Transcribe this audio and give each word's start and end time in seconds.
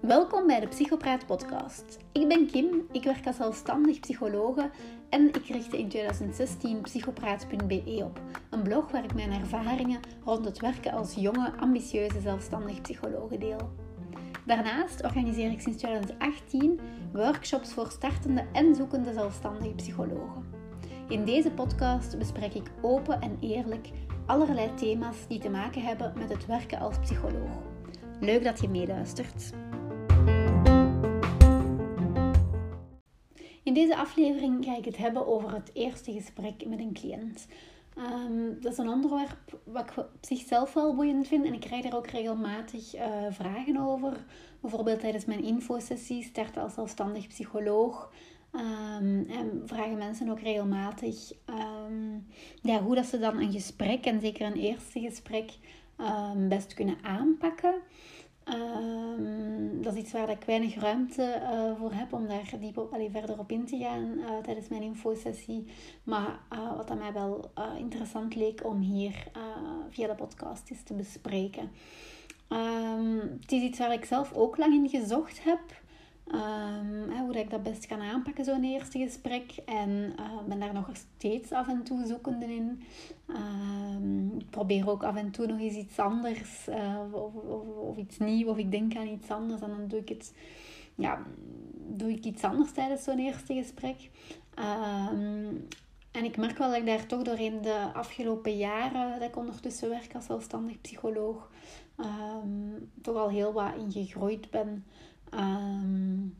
Welkom 0.00 0.46
bij 0.46 0.60
de 0.60 0.66
Psychopraat 0.68 1.26
podcast. 1.26 1.98
Ik 2.12 2.28
ben 2.28 2.46
Kim, 2.46 2.86
ik 2.92 3.04
werk 3.04 3.26
als 3.26 3.36
zelfstandig 3.36 4.00
psychologe 4.00 4.70
en 5.08 5.28
ik 5.28 5.46
richtte 5.46 5.78
in 5.78 5.88
2016 5.88 6.80
psychopraat.be 6.80 8.02
op. 8.04 8.20
Een 8.50 8.62
blog 8.62 8.90
waar 8.90 9.04
ik 9.04 9.14
mijn 9.14 9.32
ervaringen 9.32 10.00
rond 10.24 10.44
het 10.44 10.60
werken 10.60 10.92
als 10.92 11.14
jonge, 11.14 11.52
ambitieuze 11.56 12.20
zelfstandig 12.20 12.80
psychologe 12.80 13.38
deel. 13.38 13.70
Daarnaast 14.46 15.02
organiseer 15.02 15.50
ik 15.50 15.60
sinds 15.60 15.78
2018 15.78 16.80
workshops 17.12 17.72
voor 17.72 17.90
startende 17.90 18.44
en 18.52 18.74
zoekende 18.74 19.12
zelfstandige 19.12 19.74
psychologen. 19.74 20.56
In 21.08 21.24
deze 21.24 21.50
podcast 21.50 22.18
bespreek 22.18 22.54
ik 22.54 22.70
open 22.82 23.20
en 23.20 23.36
eerlijk 23.40 23.90
allerlei 24.26 24.74
thema's 24.74 25.26
die 25.28 25.38
te 25.38 25.48
maken 25.48 25.82
hebben 25.82 26.12
met 26.16 26.28
het 26.28 26.46
werken 26.46 26.78
als 26.78 26.98
psycholoog. 26.98 27.62
Leuk 28.20 28.44
dat 28.44 28.60
je 28.60 28.68
meeluistert. 28.68 29.52
In 33.62 33.74
deze 33.74 33.96
aflevering 33.96 34.64
ga 34.64 34.76
ik 34.76 34.84
het 34.84 34.96
hebben 34.96 35.26
over 35.26 35.52
het 35.52 35.70
eerste 35.72 36.12
gesprek 36.12 36.66
met 36.66 36.78
een 36.78 36.92
cliënt. 36.92 37.46
Um, 37.98 38.60
dat 38.60 38.72
is 38.72 38.78
een 38.78 38.88
onderwerp 38.88 39.58
wat 39.64 39.90
ik 39.90 39.96
op 39.96 40.10
zichzelf 40.20 40.72
wel 40.72 40.94
boeiend 40.94 41.28
vind 41.28 41.44
en 41.44 41.52
ik 41.52 41.60
krijg 41.60 41.82
daar 41.82 41.96
ook 41.96 42.06
regelmatig 42.06 42.94
uh, 42.94 43.02
vragen 43.30 43.76
over. 43.76 44.24
Bijvoorbeeld 44.60 45.00
tijdens 45.00 45.24
mijn 45.24 45.42
infosessie 45.42 46.22
start 46.22 46.56
als 46.56 46.74
zelfstandig 46.74 47.26
psycholoog. 47.26 48.12
Um, 48.56 49.26
en 49.28 49.62
vragen 49.66 49.98
mensen 49.98 50.28
ook 50.28 50.40
regelmatig 50.40 51.32
um, 51.46 52.26
ja, 52.62 52.82
hoe 52.82 52.94
dat 52.94 53.06
ze 53.06 53.18
dan 53.18 53.40
een 53.40 53.52
gesprek, 53.52 54.04
en 54.04 54.20
zeker 54.20 54.46
een 54.46 54.56
eerste 54.56 55.00
gesprek, 55.00 55.50
best 56.48 56.74
kunnen 56.74 56.96
aanpakken. 57.02 57.74
Dat 59.80 59.94
is 59.94 60.00
iets 60.00 60.12
waar 60.12 60.30
ik 60.30 60.44
weinig 60.44 60.74
ruimte 60.74 61.40
uh, 61.42 61.78
voor 61.78 61.92
heb 61.92 62.12
om 62.12 62.26
daar 62.26 62.52
diep 62.60 62.78
op, 62.78 62.96
verder 63.12 63.38
op 63.38 63.50
in 63.50 63.66
te 63.66 63.78
gaan 63.78 64.18
uh, 64.18 64.36
tijdens 64.42 64.68
mijn 64.68 64.82
infosessie. 64.82 65.66
Maar 66.04 66.38
uh, 66.52 66.76
wat 66.76 66.90
aan 66.90 66.98
mij 66.98 67.12
wel 67.12 67.50
interessant 67.78 68.34
leek 68.34 68.64
om 68.64 68.80
hier 68.80 69.24
via 69.90 70.06
de 70.06 70.14
podcast 70.14 70.70
eens 70.70 70.82
te 70.82 70.94
bespreken. 70.94 71.70
Het 73.40 73.52
is 73.52 73.62
iets 73.62 73.78
waar 73.78 73.92
ik 73.92 74.04
zelf 74.04 74.32
ook 74.32 74.56
lang 74.56 74.72
in 74.72 74.88
gezocht 74.88 75.44
heb. 75.44 75.60
Um, 76.34 77.18
hoe 77.18 77.32
dat 77.32 77.42
ik 77.42 77.50
dat 77.50 77.62
best 77.62 77.86
kan 77.86 78.00
aanpakken, 78.00 78.44
zo'n 78.44 78.64
eerste 78.64 78.98
gesprek. 78.98 79.52
En 79.66 79.90
uh, 79.90 80.42
ben 80.48 80.60
daar 80.60 80.72
nog 80.72 80.90
steeds 80.92 81.52
af 81.52 81.68
en 81.68 81.82
toe 81.82 82.06
zoekende 82.06 82.46
in. 82.46 82.82
Um, 83.28 84.38
ik 84.38 84.50
probeer 84.50 84.90
ook 84.90 85.02
af 85.02 85.16
en 85.16 85.30
toe 85.30 85.46
nog 85.46 85.58
eens 85.58 85.74
iets 85.74 85.98
anders. 85.98 86.68
Uh, 86.68 87.00
of, 87.12 87.34
of, 87.34 87.66
of, 87.66 87.96
iets 87.96 88.18
nieuws. 88.18 88.50
Of 88.50 88.56
ik 88.56 88.70
denk 88.70 88.96
aan 88.96 89.06
iets 89.06 89.30
anders. 89.30 89.60
En 89.60 89.68
dan 89.68 89.88
doe 89.88 89.98
ik 89.98 90.08
het... 90.08 90.34
Ja, 90.94 91.22
doe 91.88 92.10
ik 92.10 92.24
iets 92.24 92.42
anders 92.42 92.72
tijdens 92.72 93.04
zo'n 93.04 93.18
eerste 93.18 93.54
gesprek. 93.54 94.10
Um, 94.58 95.66
en 96.10 96.24
ik 96.24 96.36
merk 96.36 96.58
wel 96.58 96.68
dat 96.68 96.78
ik 96.78 96.86
daar 96.86 97.06
toch 97.06 97.22
doorheen 97.22 97.62
de 97.62 97.90
afgelopen 97.92 98.56
jaren... 98.56 99.18
Dat 99.18 99.28
ik 99.28 99.36
ondertussen 99.36 99.88
werk 99.88 100.14
als 100.14 100.24
zelfstandig 100.24 100.80
psycholoog... 100.80 101.50
toch 103.02 103.16
al 103.16 103.28
heel 103.28 103.52
wat 103.52 103.74
in 103.78 103.92
gegroeid 103.92 104.50
ben... 104.50 104.84
Um, 105.34 106.36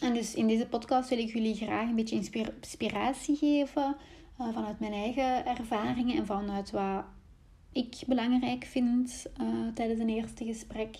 en 0.00 0.14
dus 0.14 0.34
in 0.34 0.46
deze 0.46 0.66
podcast 0.66 1.08
wil 1.08 1.18
ik 1.18 1.32
jullie 1.32 1.54
graag 1.54 1.88
een 1.88 1.94
beetje 1.94 2.16
inspiratie 2.60 3.36
geven 3.36 3.96
uh, 4.40 4.52
vanuit 4.52 4.80
mijn 4.80 4.92
eigen 4.92 5.46
ervaringen 5.46 6.16
en 6.16 6.26
vanuit 6.26 6.70
wat 6.70 7.04
ik 7.72 7.96
belangrijk 8.06 8.64
vind 8.64 9.26
uh, 9.40 9.72
tijdens 9.74 10.00
een 10.00 10.08
eerste 10.08 10.44
gesprek. 10.44 10.96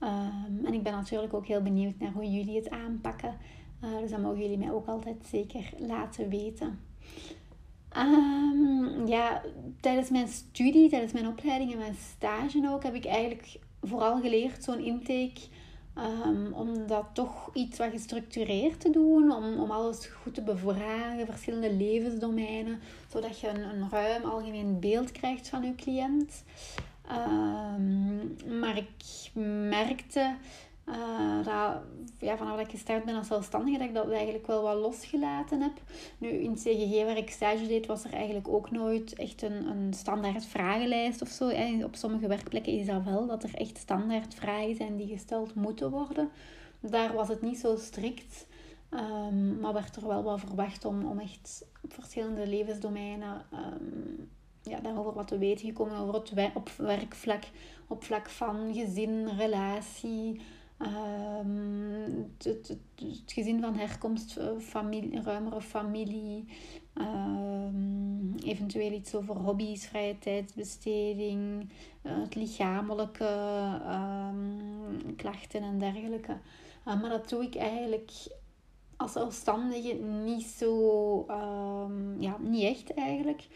Um, 0.00 0.64
en 0.64 0.74
ik 0.74 0.82
ben 0.82 0.92
natuurlijk 0.92 1.34
ook 1.34 1.46
heel 1.46 1.62
benieuwd 1.62 1.98
naar 1.98 2.12
hoe 2.12 2.30
jullie 2.30 2.56
het 2.56 2.70
aanpakken. 2.70 3.36
Uh, 3.84 3.98
dus 3.98 4.10
dat 4.10 4.20
mogen 4.20 4.40
jullie 4.40 4.58
mij 4.58 4.72
ook 4.72 4.86
altijd 4.86 5.26
zeker 5.26 5.70
laten 5.78 6.28
weten. 6.28 6.80
Um, 7.96 9.06
ja, 9.06 9.42
tijdens 9.80 10.10
mijn 10.10 10.28
studie, 10.28 10.88
tijdens 10.88 11.12
mijn 11.12 11.28
opleiding 11.28 11.72
en 11.72 11.78
mijn 11.78 11.94
stage 11.94 12.68
ook, 12.68 12.82
heb 12.82 12.94
ik 12.94 13.04
eigenlijk 13.04 13.58
vooral 13.80 14.20
geleerd 14.20 14.64
zo'n 14.64 14.84
intake 14.84 15.40
Um, 16.00 16.52
om 16.52 16.86
dat 16.86 17.04
toch 17.12 17.50
iets 17.54 17.78
wat 17.78 17.90
gestructureerd 17.90 18.80
te 18.80 18.90
doen, 18.90 19.32
om, 19.32 19.58
om 19.58 19.70
alles 19.70 20.06
goed 20.06 20.34
te 20.34 20.42
bevragen, 20.42 21.26
verschillende 21.26 21.72
levensdomeinen, 21.72 22.80
zodat 23.08 23.40
je 23.40 23.48
een, 23.48 23.62
een 23.62 23.88
ruim 23.90 24.24
algemeen 24.24 24.80
beeld 24.80 25.12
krijgt 25.12 25.48
van 25.48 25.62
je 25.62 25.74
cliënt. 25.74 26.44
Um, 27.10 28.36
maar 28.60 28.76
ik 28.76 29.30
merkte 29.68 30.34
uh, 30.90 31.44
dat, 31.44 31.82
ja, 32.18 32.36
vanaf 32.36 32.56
dat 32.56 32.66
ik 32.66 32.70
gestart 32.70 33.04
ben 33.04 33.14
als 33.14 33.26
zelfstandige, 33.26 33.78
dat 33.78 33.88
ik 33.88 33.94
dat 33.94 34.10
eigenlijk 34.10 34.46
wel 34.46 34.62
wat 34.62 34.76
losgelaten 34.76 35.60
heb. 35.60 35.72
Nu, 36.18 36.28
in 36.28 36.50
het 36.50 36.60
CGG 36.60 37.04
waar 37.04 37.16
ik 37.16 37.30
stage 37.30 37.66
deed, 37.66 37.86
was 37.86 38.04
er 38.04 38.12
eigenlijk 38.12 38.48
ook 38.48 38.70
nooit 38.70 39.14
echt 39.14 39.42
een, 39.42 39.66
een 39.66 39.94
standaard 39.94 40.44
vragenlijst 40.44 41.22
of 41.22 41.28
zo. 41.28 41.50
Op 41.84 41.96
sommige 41.96 42.26
werkplekken 42.26 42.72
is 42.72 42.86
dat 42.86 43.02
wel, 43.04 43.26
dat 43.26 43.42
er 43.42 43.54
echt 43.54 43.78
standaard 43.78 44.34
vragen 44.34 44.74
zijn 44.74 44.96
die 44.96 45.08
gesteld 45.08 45.54
moeten 45.54 45.90
worden. 45.90 46.30
Daar 46.80 47.14
was 47.14 47.28
het 47.28 47.42
niet 47.42 47.58
zo 47.58 47.76
strikt. 47.76 48.46
Um, 48.90 49.60
maar 49.60 49.72
werd 49.72 49.96
er 49.96 50.06
wel 50.06 50.22
wat 50.22 50.40
verwacht 50.40 50.84
om, 50.84 51.04
om 51.04 51.18
echt 51.18 51.66
op 51.82 51.92
verschillende 51.92 52.46
levensdomeinen 52.46 53.44
um, 53.52 54.30
ja, 54.62 54.80
daarover 54.80 55.12
wat 55.12 55.28
te 55.28 55.38
weten 55.38 55.66
gekomen. 55.66 55.98
Over 55.98 56.14
het 56.14 56.50
op 56.54 56.70
werkvlak, 56.76 57.42
op 57.86 58.04
vlak 58.04 58.28
van 58.28 58.74
gezin, 58.74 59.28
relatie, 59.28 60.40
Um, 60.82 62.34
het, 62.38 62.76
gezin 63.26 63.60
van 63.60 63.74
herkomst, 63.74 64.36
eh, 64.36 64.48
familie, 64.58 65.22
ruimere 65.22 65.60
familie, 65.60 66.44
um, 66.94 68.34
eventueel 68.44 68.92
iets 68.92 69.14
over 69.14 69.36
hobby's, 69.36 69.86
vrije 69.86 70.18
tijdsbesteding, 70.18 71.70
uh, 72.02 72.20
het 72.22 72.34
lichamelijke, 72.34 73.28
um, 73.86 75.16
klachten 75.16 75.62
en 75.62 75.78
dergelijke. 75.78 76.38
Uh, 76.88 77.00
maar 77.00 77.10
dat 77.10 77.28
doe 77.28 77.42
ik 77.42 77.54
eigenlijk 77.54 78.10
als 78.96 79.12
zelfstandige 79.12 79.94
niet 80.24 80.46
zo, 80.46 81.24
ja, 82.18 82.36
niet 82.38 82.62
echt 82.62 82.94
eigenlijk. 82.94 83.46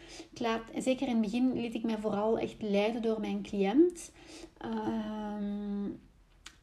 Zeker 0.77 1.07
in 1.07 1.13
het 1.13 1.21
begin 1.21 1.53
liet 1.53 1.73
ik 1.73 1.83
mij 1.83 1.97
vooral 1.97 2.39
echt 2.39 2.61
leiden 2.61 3.01
door 3.01 3.19
mijn 3.19 3.41
cliënt. 3.41 4.11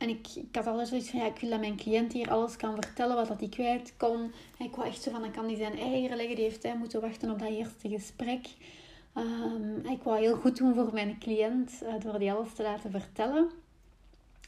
En 0.02 0.08
ik, 0.08 0.26
ik 0.34 0.54
had 0.56 0.66
altijd 0.66 0.88
zoiets 0.88 1.10
van, 1.10 1.20
ja, 1.20 1.26
ik 1.26 1.38
wil 1.40 1.50
dat 1.50 1.60
mijn 1.60 1.76
cliënt 1.76 2.12
hier 2.12 2.30
alles 2.30 2.56
kan 2.56 2.74
vertellen 2.74 3.16
wat 3.16 3.28
dat 3.28 3.40
hij 3.40 3.48
kwijt 3.48 3.94
kon. 3.96 4.32
Ik 4.58 4.76
wou 4.76 4.88
echt 4.88 5.02
zo 5.02 5.10
van, 5.10 5.20
dan 5.20 5.30
kan 5.30 5.44
hij 5.44 5.56
zijn 5.56 5.78
eigen 5.78 6.16
leggen. 6.16 6.36
Die 6.36 6.44
heeft 6.44 6.62
hij 6.62 6.76
moeten 6.76 7.00
wachten 7.00 7.30
op 7.30 7.38
dat 7.38 7.48
eerste 7.48 7.88
gesprek. 7.88 8.46
Um, 9.16 9.86
ik 9.86 10.02
wou 10.02 10.18
heel 10.18 10.36
goed 10.36 10.56
doen 10.56 10.74
voor 10.74 10.90
mijn 10.92 11.18
cliënt, 11.18 11.72
uh, 11.82 11.94
door 12.00 12.18
die 12.18 12.32
alles 12.32 12.54
te 12.54 12.62
laten 12.62 12.90
vertellen. 12.90 13.50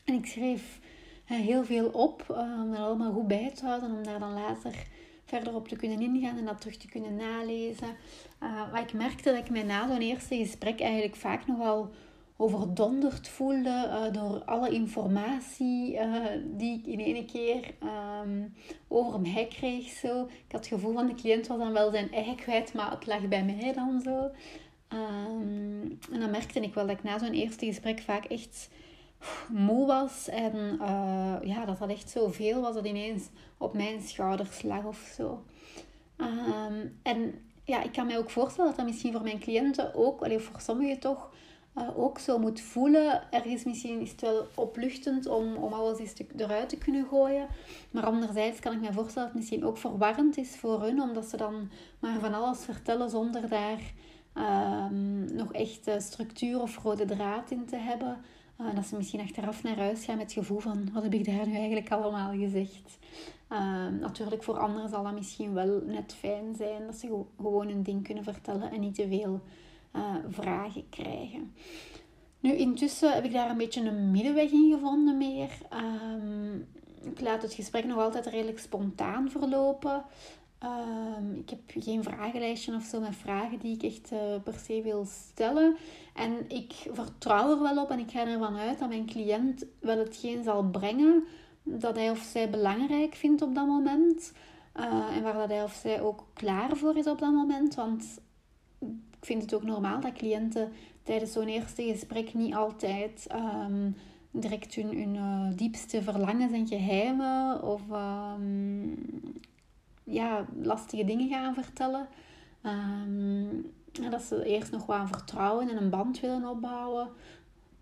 En 0.05 0.15
ik 0.15 0.27
schreef 0.27 0.81
heel 1.25 1.65
veel 1.65 1.89
op, 1.89 2.27
uh, 2.31 2.39
om 2.63 2.71
dat 2.71 2.81
allemaal 2.81 3.13
goed 3.13 3.29
bij 3.29 3.53
te 3.55 3.67
houden. 3.67 3.91
Om 3.91 4.05
daar 4.05 4.19
dan 4.19 4.33
later 4.33 4.87
verder 5.25 5.55
op 5.55 5.69
te 5.69 5.77
kunnen 5.77 6.01
ingaan 6.01 6.39
en 6.39 6.45
dat 6.45 6.61
terug 6.61 6.77
te 6.77 6.89
kunnen 6.89 7.17
nalezen. 7.17 7.97
maar 8.41 8.83
ik 8.83 8.93
merkte 8.93 9.31
dat 9.31 9.45
ik 9.45 9.51
mij 9.51 9.63
na 9.63 9.89
zo'n 9.89 10.01
eerste 10.01 10.37
gesprek 10.37 10.81
eigenlijk 10.81 11.17
vaak 11.17 11.47
nogal 11.47 11.91
overdonderd 12.37 13.29
voelde 13.29 13.69
uh, 13.89 14.13
door 14.13 14.45
alle 14.45 14.71
informatie 14.71 15.95
uh, 15.95 16.25
die 16.45 16.79
ik 16.79 16.87
in 16.87 17.01
één 17.01 17.27
keer 17.27 17.75
um, 18.23 18.55
over 18.89 19.21
mij 19.21 19.47
kreeg. 19.47 19.89
Zo. 19.89 20.25
Ik 20.25 20.53
had 20.53 20.61
het 20.61 20.67
gevoel 20.67 20.93
van 20.93 21.07
de 21.07 21.15
cliënt 21.15 21.47
was 21.47 21.59
dan 21.59 21.73
wel 21.73 21.91
zijn 21.91 22.13
eigen 22.13 22.37
kwijt, 22.37 22.75
maar 22.75 22.91
het 22.91 23.07
lag 23.07 23.29
bij 23.29 23.45
mij 23.45 23.73
dan 23.73 24.01
zo. 24.01 24.31
Um, 24.89 25.99
en 26.13 26.21
dan 26.21 26.31
merkte 26.31 26.61
ik 26.61 26.75
wel 26.75 26.87
dat 26.87 26.97
ik 26.97 27.03
na 27.03 27.19
zo'n 27.19 27.33
eerste 27.33 27.67
gesprek 27.67 28.01
vaak 28.01 28.25
echt 28.25 28.69
moe 29.49 29.87
was. 29.87 30.29
En 30.29 30.57
uh, 30.81 31.37
ja, 31.43 31.65
dat 31.65 31.79
dat 31.79 31.91
echt 31.91 32.11
zoveel 32.11 32.61
was 32.61 32.75
dat 32.75 32.87
ineens 32.87 33.29
op 33.59 33.75
mijn 33.75 34.01
schouders 34.01 34.63
lag 34.63 34.85
of 34.85 35.13
zo. 35.17 35.45
Um, 36.17 36.99
en 37.03 37.35
ja, 37.65 37.83
ik 37.83 37.93
kan 37.93 38.07
mij 38.07 38.19
ook 38.19 38.31
voorstellen 38.31 38.71
dat 38.71 38.79
dat 38.79 38.87
misschien 38.87 39.13
voor 39.13 39.23
mijn 39.23 39.39
cliënten 39.39 39.95
ook, 39.95 40.23
alleen 40.23 40.41
voor 40.41 40.61
sommigen 40.61 41.01
toch, 41.01 41.31
uh, 41.79 41.99
ook 41.99 42.19
zo 42.19 42.39
moet 42.39 42.61
voelen. 42.61 43.33
Ergens 43.33 43.65
misschien 43.65 44.01
is 44.01 44.11
het 44.11 44.21
wel 44.21 44.47
opluchtend 44.55 45.27
om, 45.27 45.55
om 45.55 45.73
alles 45.73 45.99
eens 45.99 46.15
eruit 46.37 46.69
te 46.69 46.79
kunnen 46.79 47.07
gooien. 47.07 47.47
Maar 47.91 48.05
anderzijds 48.05 48.61
kan 48.61 48.73
ik 48.73 48.81
me 48.81 48.93
voorstellen 48.93 49.15
dat 49.15 49.27
het 49.27 49.35
misschien 49.35 49.65
ook 49.65 49.79
verwarrend 49.79 50.37
is 50.37 50.57
voor 50.57 50.83
hun, 50.83 51.01
omdat 51.01 51.25
ze 51.25 51.37
dan 51.37 51.71
maar 51.99 52.21
van 52.21 52.35
alles 52.35 52.65
vertellen 52.65 53.11
zonder 53.11 53.49
daar 53.49 53.93
um, 54.35 55.35
nog 55.35 55.53
echt 55.53 55.91
structuur 55.99 56.61
of 56.61 56.83
rode 56.83 57.05
draad 57.05 57.51
in 57.51 57.65
te 57.65 57.77
hebben. 57.77 58.19
Uh, 58.61 58.75
dat 58.75 58.87
ze 58.87 58.97
misschien 58.97 59.21
achteraf 59.21 59.63
naar 59.63 59.77
huis 59.77 60.05
gaan 60.05 60.17
met 60.17 60.25
het 60.25 60.35
gevoel 60.35 60.59
van 60.59 60.89
wat 60.93 61.03
heb 61.03 61.15
ik 61.15 61.25
daar 61.25 61.47
nu 61.47 61.55
eigenlijk 61.55 61.91
allemaal 61.91 62.33
gezegd. 62.33 62.99
Uh, 63.53 63.89
natuurlijk 64.01 64.43
voor 64.43 64.59
anderen 64.59 64.89
zal 64.89 65.03
dat 65.03 65.15
misschien 65.15 65.55
wel 65.55 65.83
net 65.87 66.15
fijn 66.19 66.55
zijn 66.55 66.87
dat 66.87 66.95
ze 66.95 67.25
gewoon 67.37 67.69
een 67.69 67.83
ding 67.83 68.05
kunnen 68.05 68.25
vertellen 68.25 68.71
en 68.71 68.81
niet 68.81 68.95
te 68.95 69.09
veel 69.09 69.41
vragen 70.29 70.89
krijgen. 70.89 71.55
Nu, 72.41 72.53
intussen 72.53 73.13
heb 73.13 73.25
ik 73.25 73.33
daar 73.33 73.51
een 73.51 73.57
beetje 73.57 73.81
een 73.81 74.11
middenweg 74.11 74.51
in 74.51 74.71
gevonden 74.73 75.17
meer. 75.17 75.51
Ehm, 75.71 76.55
ik 77.11 77.21
laat 77.21 77.43
het 77.43 77.53
gesprek 77.53 77.85
nog 77.85 77.99
altijd 77.99 78.27
redelijk 78.27 78.59
spontaan 78.59 79.31
verlopen. 79.31 80.05
Ehm, 80.59 81.35
ik 81.35 81.51
heb 81.51 81.61
geen 81.67 82.03
vragenlijstje 82.03 82.75
of 82.75 82.83
zo 82.83 83.01
met 83.01 83.17
vragen 83.17 83.59
die 83.59 83.75
ik 83.75 83.83
echt 83.83 84.13
uh, 84.13 84.19
per 84.43 84.55
se 84.65 84.83
wil 84.83 85.05
stellen. 85.05 85.77
En 86.15 86.49
ik 86.49 86.73
vertrouw 86.93 87.51
er 87.51 87.63
wel 87.63 87.83
op 87.83 87.91
en 87.91 87.99
ik 87.99 88.11
ga 88.11 88.27
ervan 88.27 88.57
uit 88.57 88.79
dat 88.79 88.89
mijn 88.89 89.07
cliënt 89.07 89.65
wel 89.81 89.99
hetgeen 89.99 90.45
zal 90.45 90.63
brengen 90.63 91.25
dat 91.63 91.97
hij 91.97 92.11
of 92.11 92.19
zij 92.19 92.51
belangrijk 92.51 93.15
vindt 93.15 93.43
op 93.43 93.55
dat 93.55 93.67
moment. 93.67 94.33
Uh, 94.77 95.17
en 95.17 95.23
waar 95.23 95.35
dat 95.35 95.49
hij 95.49 95.63
of 95.63 95.73
zij 95.73 96.01
ook 96.01 96.27
klaar 96.33 96.77
voor 96.77 96.97
is 96.97 97.07
op 97.07 97.19
dat 97.19 97.33
moment. 97.33 97.75
Want 97.75 98.21
ik 99.25 99.31
vind 99.31 99.43
het 99.43 99.55
ook 99.55 99.63
normaal 99.63 100.01
dat 100.01 100.13
cliënten 100.13 100.73
tijdens 101.03 101.33
zo'n 101.33 101.49
eerste 101.49 101.83
gesprek 101.83 102.35
niet 102.35 102.55
altijd 102.55 103.27
um, 103.33 103.97
direct 104.31 104.75
hun, 104.75 104.97
hun 104.97 105.15
uh, 105.15 105.57
diepste 105.57 106.03
verlangens 106.03 106.53
en 106.53 106.67
geheimen 106.67 107.63
of 107.63 107.83
um, 107.91 108.99
ja, 110.03 110.47
lastige 110.63 111.05
dingen 111.05 111.29
gaan 111.29 111.55
vertellen. 111.55 112.09
Um, 112.63 113.67
dat 114.11 114.23
ze 114.23 114.45
eerst 114.45 114.71
nog 114.71 114.87
wat 114.87 115.09
vertrouwen 115.09 115.69
en 115.69 115.77
een 115.77 115.91
band 115.91 116.21
willen 116.21 116.49
opbouwen. 116.49 117.09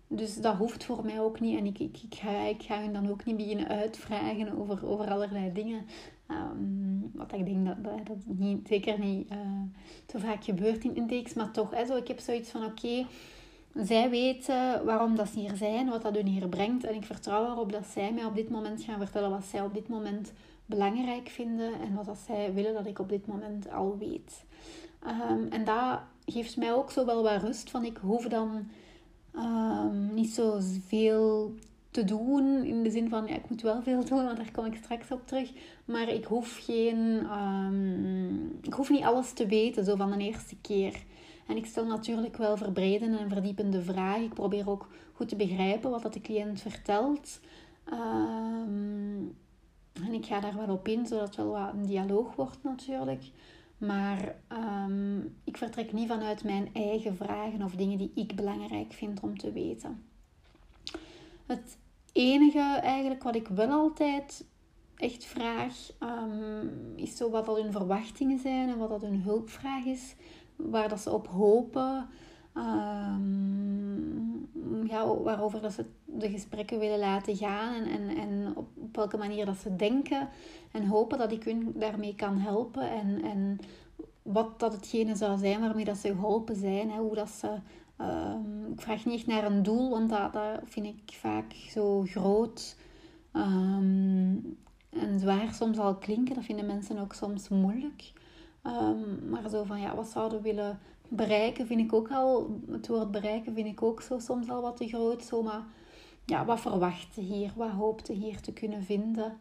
Dus 0.07 0.35
dat 0.35 0.55
hoeft 0.55 0.83
voor 0.83 1.05
mij 1.05 1.21
ook 1.21 1.39
niet. 1.39 1.57
En 1.57 1.65
ik, 1.65 1.79
ik, 1.79 1.97
ik, 2.03 2.15
ga, 2.15 2.39
ik 2.39 2.63
ga 2.63 2.79
hun 2.79 2.93
dan 2.93 3.09
ook 3.09 3.25
niet 3.25 3.37
beginnen 3.37 3.67
uitvragen 3.67 4.57
over, 4.57 4.87
over 4.87 5.09
allerlei 5.09 5.53
dingen. 5.53 5.85
Um, 6.33 7.11
wat 7.13 7.33
ik 7.33 7.45
denk 7.45 7.65
dat 7.65 7.83
dat, 7.83 8.17
niet, 8.25 8.67
zeker 8.67 8.99
niet 8.99 9.31
uh, 9.31 9.37
te 10.05 10.19
vaak 10.19 10.43
gebeurt 10.43 10.83
in 10.83 10.95
intakes. 10.95 11.33
Maar 11.33 11.51
toch, 11.51 11.71
hè, 11.71 11.85
zo, 11.85 11.95
ik 11.95 12.07
heb 12.07 12.19
zoiets 12.19 12.49
van 12.49 12.65
oké, 12.65 13.05
zij 13.75 14.09
weten 14.09 14.85
waarom 14.85 15.15
dat 15.15 15.27
ze 15.27 15.39
hier 15.39 15.55
zijn, 15.55 15.89
wat 15.89 16.01
dat 16.01 16.15
hun 16.15 16.27
hier 16.27 16.47
brengt. 16.47 16.83
En 16.83 16.95
ik 16.95 17.05
vertrouw 17.05 17.51
erop 17.51 17.71
dat 17.71 17.85
zij 17.85 18.13
mij 18.13 18.25
op 18.25 18.35
dit 18.35 18.49
moment 18.49 18.83
gaan 18.83 18.99
vertellen 18.99 19.29
wat 19.29 19.45
zij 19.45 19.61
op 19.61 19.73
dit 19.73 19.87
moment 19.87 20.33
belangrijk 20.65 21.29
vinden. 21.29 21.73
En 21.81 21.93
wat 21.93 22.05
dat 22.05 22.19
zij 22.25 22.53
willen 22.53 22.73
dat 22.73 22.85
ik 22.85 22.99
op 22.99 23.09
dit 23.09 23.27
moment 23.27 23.71
al 23.71 23.97
weet. 23.97 24.45
Um, 25.07 25.47
en 25.49 25.65
dat 25.65 25.99
geeft 26.25 26.57
mij 26.57 26.73
ook 26.73 26.91
zo 26.91 27.05
wel 27.05 27.23
wat 27.23 27.41
rust. 27.41 27.69
Van 27.69 27.85
ik 27.85 27.97
hoef 27.97 28.27
dan 28.27 28.67
um, 29.35 30.13
niet 30.13 30.29
zo 30.29 30.57
veel 30.87 31.53
te 31.93 32.03
doen. 32.03 32.63
In 32.63 32.83
de 32.83 32.91
zin 32.91 33.09
van, 33.09 33.27
ja, 33.27 33.35
ik 33.35 33.49
moet 33.49 33.61
wel 33.61 33.81
veel 33.81 34.05
doen, 34.09 34.23
want 34.23 34.37
daar 34.37 34.51
kom 34.51 34.65
ik 34.65 34.75
straks 34.75 35.11
op 35.11 35.27
terug. 35.27 35.51
Maar 35.85 36.09
ik 36.09 36.25
hoef 36.25 36.59
geen... 36.65 36.97
Um, 37.31 38.59
ik 38.61 38.73
hoef 38.73 38.89
niet 38.89 39.03
alles 39.03 39.33
te 39.33 39.45
weten, 39.45 39.85
zo 39.85 39.95
van 39.95 40.11
de 40.11 40.23
eerste 40.23 40.55
keer. 40.61 41.03
En 41.47 41.57
ik 41.57 41.65
stel 41.65 41.85
natuurlijk 41.85 42.37
wel 42.37 42.57
verbredende 42.57 43.17
en 43.17 43.29
verdiepende 43.29 43.81
vragen. 43.81 44.23
Ik 44.23 44.33
probeer 44.33 44.69
ook 44.69 44.87
goed 45.13 45.29
te 45.29 45.35
begrijpen 45.35 45.91
wat 45.91 46.01
dat 46.01 46.13
de 46.13 46.21
cliënt 46.21 46.61
vertelt. 46.61 47.39
Um, 47.91 49.35
en 49.93 50.13
ik 50.13 50.25
ga 50.25 50.39
daar 50.39 50.55
wel 50.55 50.75
op 50.75 50.87
in, 50.87 51.05
zodat 51.05 51.27
het 51.27 51.35
wel 51.35 51.51
wat 51.51 51.73
een 51.73 51.85
dialoog 51.85 52.35
wordt 52.35 52.63
natuurlijk. 52.63 53.23
Maar 53.77 54.35
um, 54.49 55.35
ik 55.43 55.57
vertrek 55.57 55.93
niet 55.93 56.07
vanuit 56.07 56.43
mijn 56.43 56.69
eigen 56.73 57.15
vragen 57.15 57.61
of 57.61 57.75
dingen 57.75 57.97
die 57.97 58.11
ik 58.15 58.35
belangrijk 58.35 58.93
vind 58.93 59.19
om 59.19 59.37
te 59.37 59.51
weten. 59.51 60.03
Het 61.45 61.77
enige 62.13 62.79
eigenlijk 62.81 63.23
wat 63.23 63.35
ik 63.35 63.47
wel 63.47 63.69
altijd 63.69 64.45
echt 64.95 65.25
vraag, 65.25 65.73
um, 65.99 66.93
is 66.95 67.17
zo 67.17 67.29
wat 67.29 67.47
hun 67.47 67.71
verwachtingen 67.71 68.39
zijn 68.39 68.69
en 68.69 68.77
wat 68.77 68.89
dat 68.89 69.01
hun 69.01 69.21
hulpvraag 69.21 69.85
is, 69.85 70.15
waar 70.55 70.89
dat 70.89 70.99
ze 70.99 71.11
op 71.11 71.27
hopen, 71.27 72.09
um, 72.53 74.49
ja, 74.87 75.15
waarover 75.17 75.61
dat 75.61 75.73
ze 75.73 75.85
de 76.05 76.29
gesprekken 76.29 76.79
willen 76.79 76.99
laten 76.99 77.35
gaan 77.35 77.73
en, 77.73 77.85
en, 77.85 78.17
en 78.17 78.53
op, 78.55 78.67
op 78.77 78.95
welke 78.95 79.17
manier 79.17 79.45
dat 79.45 79.57
ze 79.57 79.75
denken 79.75 80.29
en 80.71 80.85
hopen 80.85 81.17
dat 81.17 81.31
ik 81.31 81.43
hun 81.43 81.73
daarmee 81.75 82.15
kan 82.15 82.37
helpen 82.37 82.89
en, 82.89 83.21
en 83.21 83.59
wat 84.21 84.59
dat 84.59 84.73
hetgene 84.73 85.15
zou 85.15 85.37
zijn 85.37 85.59
waarmee 85.59 85.85
dat 85.85 85.97
ze 85.97 86.07
geholpen 86.07 86.55
zijn, 86.55 86.91
hè, 86.91 86.97
hoe 86.97 87.15
dat 87.15 87.29
ze 87.29 87.55
Um, 88.03 88.71
ik 88.71 88.81
vraag 88.81 89.05
niet 89.05 89.15
echt 89.15 89.27
naar 89.27 89.43
een 89.43 89.63
doel, 89.63 89.89
want 89.89 90.09
dat, 90.09 90.37
vind 90.63 90.85
ik 90.85 91.15
vaak 91.15 91.53
zo 91.53 92.01
groot 92.01 92.75
um, 93.33 94.57
en 94.89 95.19
zwaar 95.19 95.53
soms 95.53 95.77
al 95.77 95.95
klinken. 95.95 96.35
Dat 96.35 96.43
vinden 96.43 96.65
mensen 96.65 96.97
ook 96.97 97.13
soms 97.13 97.49
moeilijk. 97.49 98.11
Um, 98.63 99.29
maar 99.29 99.49
zo 99.49 99.63
van, 99.63 99.81
ja, 99.81 99.95
wat 99.95 100.07
zouden 100.07 100.37
we 100.37 100.43
willen 100.43 100.79
bereiken, 101.07 101.67
vind 101.67 101.79
ik 101.79 101.93
ook 101.93 102.11
al... 102.11 102.59
Het 102.71 102.87
woord 102.87 103.11
bereiken 103.11 103.53
vind 103.53 103.67
ik 103.67 103.83
ook 103.83 104.01
zo 104.01 104.19
soms 104.19 104.49
al 104.49 104.61
wat 104.61 104.77
te 104.77 104.87
groot. 104.87 105.23
Zo, 105.23 105.41
maar 105.41 105.63
ja, 106.25 106.45
wat 106.45 106.59
verwacht 106.59 107.15
hier? 107.15 107.51
Wat 107.55 107.69
hoopte 107.69 108.13
hier 108.13 108.41
te 108.41 108.53
kunnen 108.53 108.83
vinden? 108.83 109.37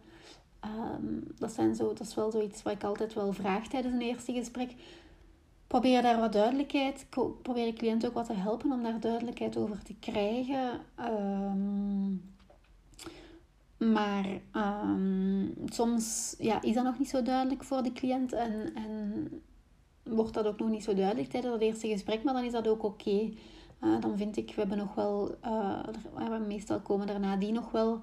dat, 1.39 1.53
zijn 1.53 1.75
zo, 1.75 1.89
dat 1.89 2.01
is 2.01 2.15
wel 2.15 2.31
zoiets 2.31 2.63
wat 2.63 2.73
ik 2.73 2.85
altijd 2.85 3.15
wel 3.15 3.33
vraag 3.33 3.69
tijdens 3.69 3.95
een 3.95 4.01
eerste 4.01 4.33
gesprek 4.33 4.75
probeer 5.73 6.03
daar 6.03 6.21
wat 6.21 6.33
duidelijkheid, 6.33 7.07
probeer 7.43 7.65
de 7.65 7.73
cliënt 7.73 8.07
ook 8.07 8.15
wat 8.15 8.27
te 8.27 8.33
helpen 8.33 8.73
om 8.73 8.83
daar 8.83 9.01
duidelijkheid 9.01 9.57
over 9.57 9.83
te 9.83 9.95
krijgen. 9.95 10.81
Um, 11.01 12.35
maar 13.79 14.27
um, 14.53 15.55
soms 15.65 16.35
ja, 16.39 16.63
is 16.63 16.75
dat 16.75 16.85
nog 16.85 16.99
niet 16.99 17.09
zo 17.09 17.23
duidelijk 17.23 17.65
voor 17.65 17.83
de 17.83 17.93
cliënt 17.93 18.33
en, 18.33 18.75
en 18.75 19.29
wordt 20.03 20.35
dat 20.35 20.47
ook 20.47 20.59
nog 20.59 20.69
niet 20.69 20.85
zo 20.85 20.95
duidelijk 20.95 21.29
tijdens 21.29 21.53
dat 21.53 21.63
eerste 21.63 21.89
gesprek, 21.89 22.23
maar 22.23 22.35
dan 22.35 22.45
is 22.45 22.53
dat 22.53 22.69
ook 22.69 22.83
oké. 22.83 23.31
Uh, 23.81 24.01
dan 24.01 24.17
vind 24.17 24.37
ik, 24.37 24.49
we 24.55 24.61
hebben 24.61 24.79
nog 24.79 24.95
wel, 24.95 25.35
uh, 25.45 26.47
meestal 26.47 26.81
komen 26.81 27.07
daarna 27.07 27.37
die 27.37 27.53
nog 27.53 27.71
wel 27.71 28.01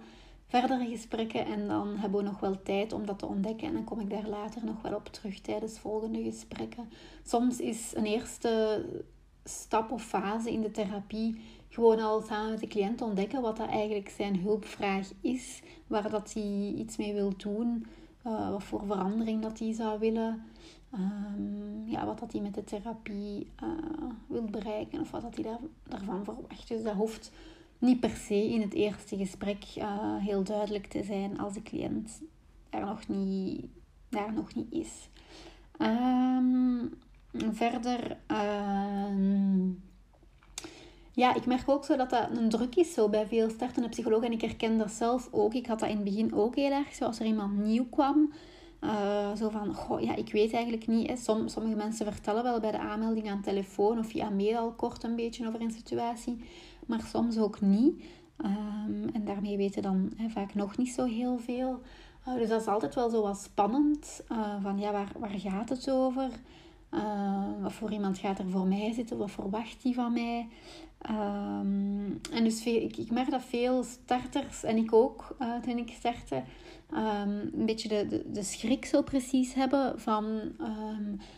verdere 0.50 0.88
gesprekken 0.88 1.46
en 1.46 1.68
dan 1.68 1.98
hebben 1.98 2.20
we 2.20 2.26
nog 2.26 2.40
wel 2.40 2.62
tijd 2.64 2.94
om 2.94 3.06
dat 3.06 3.20
te 3.20 3.26
ontdekken 3.26 3.68
en 3.68 3.74
dan 3.74 3.84
kom 3.84 4.00
ik 4.00 4.10
daar 4.10 4.28
later 4.28 4.66
nog 4.66 4.82
wel 4.82 4.96
op 4.96 5.08
terug 5.08 5.40
tijdens 5.42 5.80
volgende 5.80 6.24
gesprekken. 6.24 6.90
Soms 7.24 7.60
is 7.60 7.92
een 7.96 8.06
eerste 8.06 8.86
stap 9.44 9.92
of 9.92 10.04
fase 10.04 10.52
in 10.52 10.62
de 10.62 10.72
therapie 10.72 11.42
gewoon 11.70 12.00
al 12.00 12.22
samen 12.22 12.50
met 12.50 12.60
de 12.60 12.68
cliënt 12.68 13.02
ontdekken 13.02 13.42
wat 13.42 13.58
dat 13.58 13.70
eigenlijk 13.70 14.10
zijn 14.10 14.40
hulpvraag 14.40 15.10
is, 15.22 15.62
waar 15.88 16.10
dat 16.10 16.34
hij 16.34 16.74
iets 16.78 16.98
mee 16.98 17.14
wil 17.14 17.34
doen, 17.38 17.86
uh, 18.28 18.50
wat 18.50 18.64
voor 18.64 18.86
verandering 18.86 19.42
dat 19.42 19.60
hij 19.60 19.74
zou 19.74 20.00
willen, 20.00 20.44
um, 20.94 21.84
ja, 21.86 22.06
wat 22.06 22.20
dat 22.20 22.32
hij 22.32 22.42
met 22.42 22.54
de 22.54 22.64
therapie 22.64 23.48
uh, 23.64 23.70
wil 24.28 24.44
bereiken 24.44 25.00
of 25.00 25.12
wat 25.12 25.22
dat 25.22 25.36
hij 25.36 25.44
daar, 25.44 25.60
daarvan 25.84 26.24
verwacht. 26.24 26.68
Dus 26.68 26.84
dat 26.84 26.94
hoeft 26.94 27.32
niet 27.80 28.00
per 28.00 28.16
se 28.16 28.50
in 28.50 28.62
het 28.62 28.74
eerste 28.74 29.18
gesprek 29.18 29.64
uh, 29.78 30.16
heel 30.18 30.44
duidelijk 30.44 30.88
te 30.88 31.04
zijn 31.04 31.40
als 31.40 31.54
de 31.54 31.62
cliënt 31.62 32.22
daar 32.70 32.86
nog 32.86 33.08
niet, 33.08 33.66
daar 34.10 34.34
nog 34.34 34.56
niet 34.56 34.72
is. 34.72 35.10
Um, 35.82 36.94
verder, 37.52 38.18
uh, 38.32 39.72
ja, 41.14 41.36
ik 41.36 41.46
merk 41.46 41.70
ook 41.70 41.86
zo 41.86 41.96
dat 41.96 42.10
dat 42.10 42.38
een 42.38 42.50
druk 42.50 42.76
is 42.76 42.94
zo 42.94 43.10
bij 43.10 43.28
veel 43.28 43.50
startende 43.50 43.90
psychologen. 43.90 44.28
En 44.28 44.34
ik 44.34 44.42
herken 44.42 44.78
dat 44.78 44.92
zelf 44.92 45.28
ook. 45.32 45.54
Ik 45.54 45.68
had 45.68 45.80
dat 45.80 45.90
in 45.90 45.96
het 45.96 46.04
begin 46.04 46.34
ook 46.34 46.56
heel 46.56 46.72
erg. 46.72 46.94
Zoals 46.94 47.20
er 47.20 47.26
iemand 47.26 47.58
nieuw 47.58 47.86
kwam. 47.90 48.34
Uh, 48.82 49.36
zo 49.36 49.50
van, 49.50 49.74
goh, 49.74 50.02
ja, 50.02 50.16
ik 50.16 50.32
weet 50.32 50.54
eigenlijk 50.54 50.88
niet. 50.88 51.08
Hè. 51.08 51.16
sommige 51.16 51.76
mensen 51.76 52.06
vertellen 52.06 52.44
wel 52.44 52.60
bij 52.60 52.72
de 52.72 52.80
aanmelding 52.80 53.30
aan 53.30 53.42
telefoon 53.42 54.00
of 54.00 54.08
via 54.08 54.30
mail 54.30 54.58
al 54.58 54.72
kort 54.72 55.04
een 55.04 55.16
beetje 55.16 55.48
over 55.48 55.62
een 55.62 55.72
situatie 55.72 56.40
maar 56.90 57.02
soms 57.02 57.38
ook 57.38 57.62
niet. 57.62 58.04
Ehm, 58.38 59.08
en 59.14 59.26
daarmee 59.26 59.58
weten 59.58 59.82
dan 59.82 60.12
vaak 60.28 60.54
nog 60.54 60.78
niet 60.78 60.90
zo 60.90 61.06
heel 61.06 61.38
veel. 61.38 61.82
Uh, 62.28 62.36
dus 62.36 62.50
dat 62.50 62.62
is 62.62 62.68
altijd 62.68 62.96
wel 62.96 63.10
zo 63.10 63.22
wat 63.22 63.38
spannend. 63.38 64.22
Uh, 64.32 64.56
van 64.62 64.80
ja, 64.80 64.92
waar, 64.92 65.12
waar 65.18 65.30
gaat 65.30 65.70
het 65.70 65.90
over? 65.90 66.30
Uh, 66.92 67.62
wat 67.62 67.74
voor 67.74 67.92
iemand 67.92 68.18
gaat 68.18 68.40
er 68.40 68.50
voor 68.50 68.68
mij 68.68 68.94
zitten? 68.94 69.18
Wat 69.18 69.32
verwacht 69.32 69.82
die 69.82 69.94
van 69.94 70.14
mij? 70.14 70.48
Um, 71.10 72.20
en 72.32 72.44
dus 72.44 72.62
veel, 72.62 72.82
ik, 72.82 72.98
ik 72.98 73.12
merk 73.12 73.32
dat 73.32 73.44
veel 73.44 73.84
starters, 73.84 74.64
en 74.64 74.78
ik 74.78 74.94
ook 74.94 75.36
toen 75.62 75.78
ik 75.78 75.94
startte, 75.98 76.44
een 77.54 77.66
beetje 77.66 77.88
de, 77.88 78.06
de, 78.08 78.32
de, 78.32 78.44
schrik 78.44 78.86
zo 78.86 79.02
precies 79.02 79.54
hebben 79.54 80.00
van... 80.00 80.26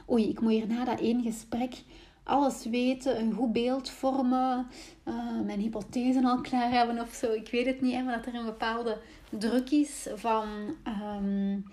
oei, 0.10 0.30
ik 0.30 0.42
moet 0.42 0.52
hier 0.52 0.68
na 0.68 0.86
dat 0.86 1.00
één 1.00 1.22
gesprek 1.22 1.84
alles 2.24 2.66
weten, 2.66 3.20
een 3.20 3.34
goed 3.34 3.54
beeld 3.54 3.90
vormen, 3.90 4.68
uh, 5.06 5.42
mijn 5.46 5.60
hypothesen 5.60 6.26
al 6.26 6.42
klaar 6.42 6.72
hebben 6.72 7.00
of 7.00 7.14
zo. 7.14 7.32
Ik 7.32 7.52
weet 7.52 7.66
het 7.66 7.82
niet, 7.82 8.04
maar 8.04 8.16
dat 8.16 8.26
er 8.26 8.40
een 8.40 8.46
bepaalde 8.46 8.98
druk 9.30 9.70
is 9.70 10.08
van 10.16 10.48
um, 10.88 11.66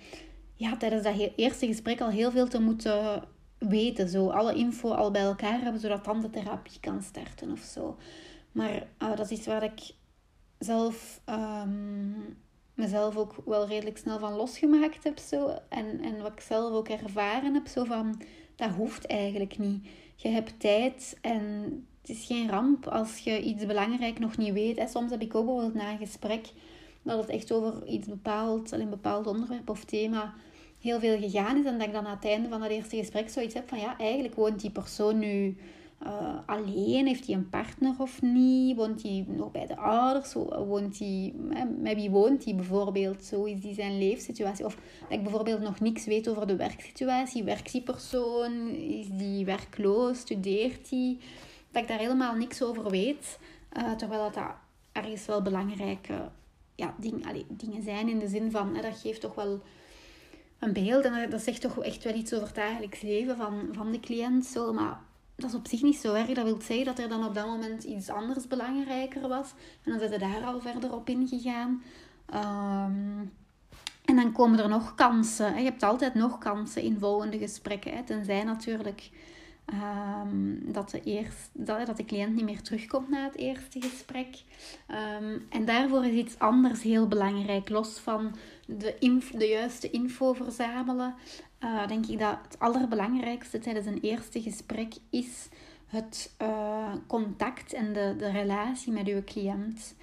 ja, 0.55 0.77
tijdens 0.77 1.03
dat 1.03 1.33
eerste 1.37 1.67
gesprek 1.67 2.01
al 2.01 2.09
heel 2.09 2.31
veel 2.31 2.49
te 2.49 2.61
moeten 2.61 3.23
weten. 3.59 4.09
Zo 4.09 4.29
alle 4.29 4.55
info 4.55 4.91
al 4.91 5.11
bij 5.11 5.23
elkaar 5.23 5.61
hebben, 5.61 5.81
zodat 5.81 6.05
dan 6.05 6.21
de 6.21 6.31
therapie 6.31 6.81
kan 6.81 7.03
starten 7.03 7.51
of 7.51 7.61
zo. 7.61 7.97
Maar 8.53 8.87
uh, 9.03 9.17
dat 9.17 9.31
is 9.31 9.47
waar 9.47 9.63
ik 9.63 9.81
zelf 10.59 11.21
um, 11.27 12.37
mezelf 12.75 13.17
ook 13.17 13.35
wel 13.45 13.67
redelijk 13.67 13.99
snel 13.99 14.19
van 14.19 14.33
losgemaakt 14.33 15.05
heb. 15.05 15.19
Zo. 15.19 15.59
En, 15.69 16.01
en 16.01 16.23
wat 16.23 16.33
ik 16.33 16.41
zelf 16.41 16.73
ook 16.73 16.89
ervaren 16.89 17.55
heb, 17.55 17.67
zo 17.67 17.85
van 17.85 18.21
dat 18.57 18.71
hoeft 18.71 19.07
eigenlijk 19.07 19.59
niet 19.59 19.89
je 20.21 20.29
hebt 20.29 20.61
tijd 20.61 21.19
en 21.21 21.43
het 22.01 22.11
is 22.11 22.27
geen 22.27 22.51
ramp 22.51 22.87
als 22.87 23.19
je 23.19 23.41
iets 23.43 23.67
belangrijk 23.67 24.19
nog 24.19 24.37
niet 24.37 24.53
weet. 24.53 24.79
Hè. 24.79 24.87
Soms 24.87 25.11
heb 25.11 25.21
ik 25.21 25.35
ook 25.35 25.45
bijvoorbeeld 25.45 25.75
na 25.75 25.91
een 25.91 25.99
gesprek 25.99 26.47
dat 27.03 27.19
het 27.19 27.29
echt 27.29 27.53
over 27.53 27.87
iets 27.87 28.09
bepaald, 28.09 28.73
een 28.73 28.91
bepaald 28.91 29.27
onderwerp 29.27 29.71
of 29.71 29.85
thema 29.85 30.35
heel 30.81 31.01
veel 31.01 31.19
gegaan 31.19 31.59
is. 31.59 31.65
En 31.65 31.79
dat 31.79 31.87
ik 31.87 31.93
dan 31.93 32.07
aan 32.07 32.17
het 32.17 32.25
einde 32.25 32.49
van 32.49 32.61
dat 32.61 32.71
eerste 32.71 32.97
gesprek 32.97 33.29
zoiets 33.29 33.55
heb 33.55 33.69
van 33.69 33.79
ja, 33.79 33.99
eigenlijk 33.99 34.35
woont 34.35 34.61
die 34.61 34.71
persoon 34.71 35.19
nu 35.19 35.57
uh, 36.03 36.39
alleen? 36.47 37.07
Heeft 37.07 37.27
hij 37.27 37.35
een 37.35 37.49
partner 37.49 37.95
of 37.99 38.23
niet? 38.23 38.77
Woont 38.77 39.03
hij 39.03 39.25
nog 39.29 39.51
bij 39.51 39.67
de 39.67 39.77
ouders? 39.77 40.33
Woont 40.33 40.99
hij, 40.99 41.35
met 41.79 41.95
wie 41.95 42.11
woont 42.11 42.45
hij 42.45 42.55
bijvoorbeeld? 42.55 43.25
Zo 43.25 43.45
is 43.45 43.61
die 43.61 43.75
zijn 43.75 43.99
leefsituatie. 43.99 44.65
Of 44.65 44.75
dat 44.75 45.19
ik 45.19 45.23
bijvoorbeeld 45.23 45.61
nog 45.61 45.81
niks 45.81 46.05
weet 46.05 46.29
over 46.29 46.47
de 46.47 46.57
werksituatie. 46.57 47.45
Werkt 47.45 47.73
die 47.73 47.83
persoon? 47.83 48.69
Is 48.69 49.07
die 49.11 49.45
werkloos? 49.45 50.19
Studeert 50.19 50.91
hij? 50.91 51.19
Dat 51.71 51.83
ik 51.83 51.89
daar 51.89 51.99
helemaal 51.99 52.35
niks 52.35 52.63
over 52.63 52.91
weet. 52.91 53.39
Uh, 53.77 53.93
terwijl 53.93 54.31
dat 54.31 54.45
ergens 54.93 55.27
wel 55.27 55.43
belangrijke 55.43 56.31
ja, 56.75 56.95
ding, 56.99 57.47
dingen 57.49 57.83
zijn 57.83 58.09
in 58.09 58.19
de 58.19 58.29
zin 58.29 58.51
van, 58.51 58.75
hè, 58.75 58.83
dat 58.83 58.99
geeft 58.99 59.21
toch 59.21 59.35
wel 59.35 59.63
een 60.59 60.73
beeld 60.73 61.05
en 61.05 61.31
dat 61.31 61.43
zegt 61.43 61.61
toch 61.61 61.83
echt 61.83 62.05
wel 62.05 62.15
iets 62.15 62.35
over 62.35 62.47
het 62.47 62.57
dagelijks 62.57 63.01
leven 63.01 63.37
van, 63.37 63.69
van 63.73 63.93
de 63.93 64.01
cliënt. 64.01 64.47
Zo. 64.47 64.73
Maar 64.73 65.01
dat 65.39 65.51
is 65.51 65.57
op 65.57 65.67
zich 65.67 65.83
niet 65.83 65.97
zo 65.97 66.15
erg. 66.15 66.27
Dat 66.27 66.45
wil 66.45 66.61
zeggen 66.61 66.85
dat 66.85 66.99
er 66.99 67.09
dan 67.09 67.25
op 67.25 67.35
dat 67.35 67.47
moment 67.47 67.85
iets 67.85 68.09
anders 68.09 68.47
belangrijker 68.47 69.29
was. 69.29 69.55
En 69.85 69.91
dan 69.91 69.99
zijn 69.99 70.13
ze 70.13 70.19
daar 70.19 70.43
al 70.45 70.61
verder 70.61 70.95
op 70.95 71.09
ingegaan. 71.09 71.83
Um, 72.35 73.33
en 74.05 74.17
dan 74.17 74.33
komen 74.33 74.59
er 74.59 74.69
nog 74.69 74.95
kansen. 74.95 75.57
Je 75.57 75.65
hebt 75.65 75.83
altijd 75.83 76.15
nog 76.15 76.39
kansen 76.39 76.83
in 76.83 76.99
volgende 76.99 77.39
gesprekken. 77.39 77.97
Hè. 77.97 78.03
Tenzij 78.03 78.45
natuurlijk 78.45 79.11
um, 79.67 80.73
dat, 80.73 80.91
de 80.91 81.03
eerst, 81.03 81.51
dat, 81.53 81.97
de 81.97 82.05
cliënt 82.05 82.35
niet 82.35 82.45
meer 82.45 82.63
terugkomt 82.63 83.09
na 83.09 83.25
het 83.25 83.37
eerste 83.37 83.81
gesprek. 83.81 84.43
Um, 85.21 85.47
en 85.49 85.65
daarvoor 85.65 86.05
is 86.05 86.15
iets 86.15 86.39
anders 86.39 86.83
heel 86.83 87.09
belangrijk. 87.09 87.69
Los 87.69 87.99
van 87.99 88.35
de, 88.69 89.19
de 89.33 89.47
juiste 89.47 89.91
info 89.91 90.33
verzamelen, 90.33 91.15
uh, 91.61 91.87
denk 91.87 92.07
ik 92.07 92.19
dat 92.19 92.39
het 92.43 92.59
allerbelangrijkste 92.59 93.59
tijdens 93.59 93.87
een 93.87 94.01
eerste 94.01 94.43
gesprek 94.43 94.95
is 95.11 95.49
het 95.87 96.35
uh, 96.43 96.93
contact 97.07 97.73
en 97.73 97.93
de, 97.93 98.15
de 98.19 98.31
relatie 98.31 98.93
met 98.93 99.07
uw 99.07 99.25
cliënt. 99.25 99.95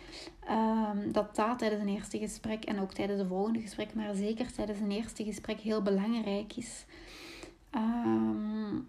Um, 0.50 1.12
dat 1.12 1.36
dat 1.36 1.60
tijdens 1.60 1.82
een 1.82 1.96
eerste 1.96 2.18
gesprek 2.18 2.66
en 2.66 2.80
ook 2.80 2.94
tijdens 2.94 3.22
de 3.22 3.28
volgende 3.28 3.62
gesprek, 3.62 3.94
maar 3.94 4.16
zeker 4.16 4.52
tijdens 4.52 4.80
een 4.80 4.92
eerste 4.92 5.24
gesprek 5.24 5.60
heel 5.60 5.82
belangrijk 5.82 6.56
is. 6.56 6.86
Um, 7.76 8.88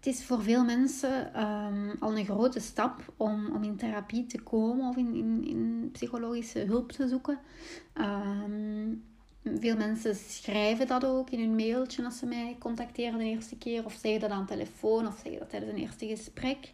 het 0.00 0.06
is 0.06 0.24
voor 0.24 0.42
veel 0.42 0.64
mensen 0.64 1.42
um, 1.42 1.96
al 1.98 2.18
een 2.18 2.24
grote 2.24 2.60
stap 2.60 3.12
om, 3.16 3.52
om 3.54 3.62
in 3.62 3.76
therapie 3.76 4.26
te 4.26 4.40
komen 4.40 4.88
of 4.88 4.96
in, 4.96 5.14
in, 5.14 5.44
in 5.44 5.88
psychologische 5.92 6.58
hulp 6.58 6.92
te 6.92 7.08
zoeken. 7.08 7.38
Um, 7.94 9.04
veel 9.44 9.76
mensen 9.76 10.14
schrijven 10.14 10.86
dat 10.86 11.04
ook 11.04 11.30
in 11.30 11.38
hun 11.38 11.54
mailtje 11.54 12.04
als 12.04 12.18
ze 12.18 12.26
mij 12.26 12.56
contacteren 12.58 13.18
de 13.18 13.24
eerste 13.24 13.58
keer, 13.58 13.84
of 13.84 13.92
zeggen 13.92 14.20
dat 14.20 14.30
aan 14.30 14.46
telefoon, 14.46 15.06
of 15.06 15.14
zeggen 15.22 15.38
dat 15.38 15.50
tijdens 15.50 15.72
een 15.72 15.78
eerste 15.78 16.06
gesprek. 16.06 16.72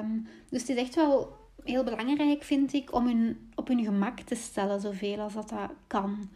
Um, 0.00 0.26
dus 0.48 0.60
het 0.60 0.70
is 0.70 0.76
echt 0.76 0.94
wel 0.94 1.36
heel 1.64 1.84
belangrijk, 1.84 2.42
vind 2.42 2.72
ik, 2.72 2.94
om 2.94 3.06
hun 3.06 3.50
op 3.54 3.68
hun 3.68 3.84
gemak 3.84 4.20
te 4.20 4.34
stellen, 4.34 4.80
zoveel 4.80 5.18
als 5.18 5.34
dat, 5.34 5.48
dat 5.48 5.70
kan. 5.86 6.30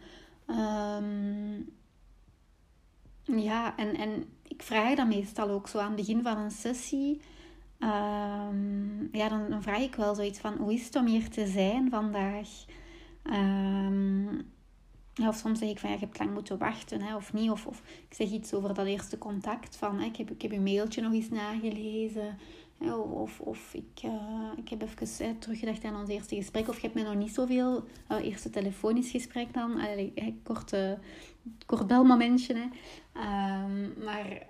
Ja, 3.35 3.77
en, 3.77 3.95
en 3.95 4.23
ik 4.47 4.61
vraag 4.61 4.95
dat 4.95 5.07
meestal 5.07 5.49
ook 5.49 5.67
zo 5.67 5.77
aan 5.77 5.87
het 5.87 5.95
begin 5.95 6.23
van 6.23 6.37
een 6.37 6.51
sessie. 6.51 7.21
Um, 7.79 9.09
ja, 9.11 9.29
dan, 9.29 9.49
dan, 9.49 9.61
vraag 9.61 9.81
ik 9.81 9.95
wel 9.95 10.15
zoiets 10.15 10.39
van: 10.39 10.57
hoe 10.57 10.73
is 10.73 10.85
het 10.85 10.95
om 10.95 11.05
hier 11.05 11.29
te 11.29 11.47
zijn 11.47 11.89
vandaag? 11.89 12.49
Um, 13.23 14.45
ja, 15.13 15.27
of 15.27 15.35
soms 15.35 15.59
zeg 15.59 15.69
ik 15.69 15.79
van 15.79 15.89
je 15.89 15.97
hebt 15.97 16.19
lang 16.19 16.33
moeten 16.33 16.57
wachten 16.57 17.01
hè, 17.01 17.15
of 17.15 17.33
niet. 17.33 17.49
Of, 17.49 17.67
of 17.67 17.81
ik 18.09 18.13
zeg 18.15 18.31
iets 18.31 18.53
over 18.53 18.73
dat 18.73 18.85
eerste 18.85 19.17
contact 19.17 19.75
van 19.75 20.01
ik, 20.01 20.15
heb, 20.15 20.31
ik 20.31 20.41
heb 20.41 20.51
je 20.51 20.59
mailtje 20.59 21.01
nog 21.01 21.13
eens 21.13 21.29
nagelezen. 21.29 22.37
Hè, 22.77 22.93
of, 22.95 23.39
of 23.39 23.73
ik, 23.73 24.03
uh, 24.05 24.51
ik 24.55 24.69
heb 24.69 24.81
even 24.81 25.25
hè, 25.25 25.33
teruggedacht 25.33 25.83
aan 25.83 25.99
ons 25.99 26.09
eerste 26.09 26.35
gesprek. 26.35 26.67
Of 26.67 26.75
je 26.75 26.81
hebt 26.81 26.93
mij 26.93 27.03
nog 27.03 27.15
niet 27.15 27.33
zoveel. 27.33 27.83
Uh, 28.11 28.25
eerste 28.25 28.49
telefonisch 28.49 29.11
gesprek 29.11 29.53
dan. 29.53 29.79
Allee, 29.79 30.39
korte, 30.43 30.99
kort 31.65 31.87
belmomentje. 31.87 32.53
Hè. 32.53 32.65
Um, 33.17 33.93
maar 34.03 34.45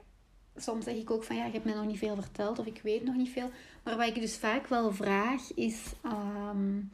soms 0.55 0.83
zeg 0.83 0.95
ik 0.95 1.11
ook 1.11 1.23
van 1.23 1.35
ja, 1.35 1.45
je 1.45 1.51
hebt 1.51 1.65
mij 1.65 1.73
nog 1.73 1.85
niet 1.85 1.97
veel 1.97 2.15
verteld. 2.15 2.59
Of 2.59 2.65
ik 2.65 2.79
weet 2.83 3.03
nog 3.03 3.15
niet 3.15 3.29
veel. 3.29 3.49
Maar 3.83 3.97
wat 3.97 4.07
ik 4.07 4.15
dus 4.21 4.37
vaak 4.37 4.67
wel 4.67 4.91
vraag 4.91 5.53
is... 5.53 5.93
Um, 6.05 6.91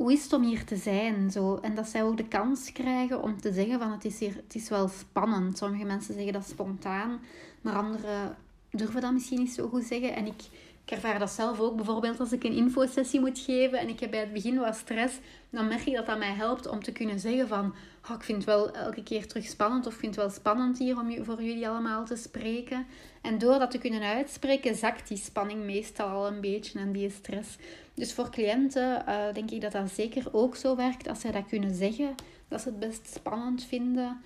hoe 0.00 0.12
is 0.12 0.22
het 0.22 0.32
om 0.32 0.42
hier 0.42 0.64
te 0.64 0.76
zijn? 0.76 1.30
Zo. 1.30 1.56
En 1.56 1.74
dat 1.74 1.88
zij 1.88 2.02
ook 2.04 2.16
de 2.16 2.28
kans 2.28 2.72
krijgen 2.72 3.22
om 3.22 3.40
te 3.40 3.52
zeggen 3.52 3.78
van 3.78 3.92
het 3.92 4.04
is, 4.04 4.18
hier, 4.18 4.34
het 4.36 4.54
is 4.54 4.68
wel 4.68 4.88
spannend. 4.88 5.58
Sommige 5.58 5.84
mensen 5.84 6.14
zeggen 6.14 6.32
dat 6.32 6.48
spontaan, 6.48 7.20
maar 7.60 7.74
anderen 7.74 8.36
durven 8.70 9.00
dat 9.00 9.12
misschien 9.12 9.38
niet 9.38 9.54
zo 9.54 9.68
goed 9.68 9.84
zeggen. 9.84 10.14
En 10.14 10.26
ik, 10.26 10.42
ik 10.90 10.96
ervaar 10.96 11.18
dat 11.18 11.30
zelf 11.30 11.60
ook. 11.60 11.76
Bijvoorbeeld 11.76 12.20
als 12.20 12.32
ik 12.32 12.44
een 12.44 12.52
infosessie 12.52 13.20
moet 13.20 13.38
geven 13.38 13.78
en 13.78 13.88
ik 13.88 14.00
heb 14.00 14.10
bij 14.10 14.20
het 14.20 14.32
begin 14.32 14.58
wat 14.58 14.74
stress, 14.74 15.18
dan 15.50 15.68
merk 15.68 15.86
ik 15.86 15.94
dat 15.94 16.06
dat 16.06 16.18
mij 16.18 16.32
helpt 16.32 16.68
om 16.68 16.82
te 16.82 16.92
kunnen 16.92 17.20
zeggen 17.20 17.48
van 17.48 17.74
oh, 18.10 18.16
ik 18.16 18.22
vind 18.22 18.38
het 18.38 18.46
wel 18.46 18.70
elke 18.70 19.02
keer 19.02 19.26
terug 19.26 19.44
spannend 19.44 19.86
of 19.86 19.92
ik 19.92 19.98
vind 19.98 20.14
het 20.14 20.24
wel 20.24 20.34
spannend 20.34 20.78
hier 20.78 20.98
om 20.98 21.24
voor 21.24 21.42
jullie 21.42 21.68
allemaal 21.68 22.04
te 22.04 22.16
spreken. 22.16 22.86
En 23.22 23.38
door 23.38 23.58
dat 23.58 23.70
te 23.70 23.78
kunnen 23.78 24.02
uitspreken, 24.02 24.74
zakt 24.74 25.08
die 25.08 25.16
spanning 25.16 25.64
meestal 25.64 26.08
al 26.08 26.26
een 26.26 26.40
beetje 26.40 26.78
en 26.78 26.92
die 26.92 27.10
stress. 27.10 27.56
Dus 27.94 28.12
voor 28.12 28.30
cliënten 28.30 29.04
uh, 29.08 29.34
denk 29.34 29.50
ik 29.50 29.60
dat 29.60 29.72
dat 29.72 29.90
zeker 29.90 30.24
ook 30.32 30.56
zo 30.56 30.76
werkt 30.76 31.08
als 31.08 31.20
zij 31.20 31.30
dat 31.30 31.46
kunnen 31.46 31.74
zeggen, 31.74 32.14
dat 32.48 32.60
ze 32.60 32.68
het 32.68 32.78
best 32.78 33.14
spannend 33.14 33.64
vinden. 33.64 34.22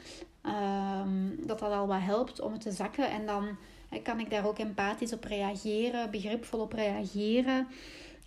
Um, 0.47 1.37
dat 1.47 1.59
dat 1.59 1.73
al 1.73 1.87
wat 1.87 2.01
helpt 2.01 2.41
om 2.41 2.53
het 2.53 2.61
te 2.61 2.73
zakken. 2.73 3.11
En 3.11 3.27
dan 3.27 3.57
kan 4.03 4.21
ik 4.21 4.31
daar 4.31 4.47
ook 4.47 4.59
empathisch 4.59 5.13
op 5.13 5.25
reageren, 5.25 6.11
begripvol 6.11 6.61
op 6.61 6.73
reageren. 6.73 7.67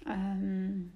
Um, 0.08 0.92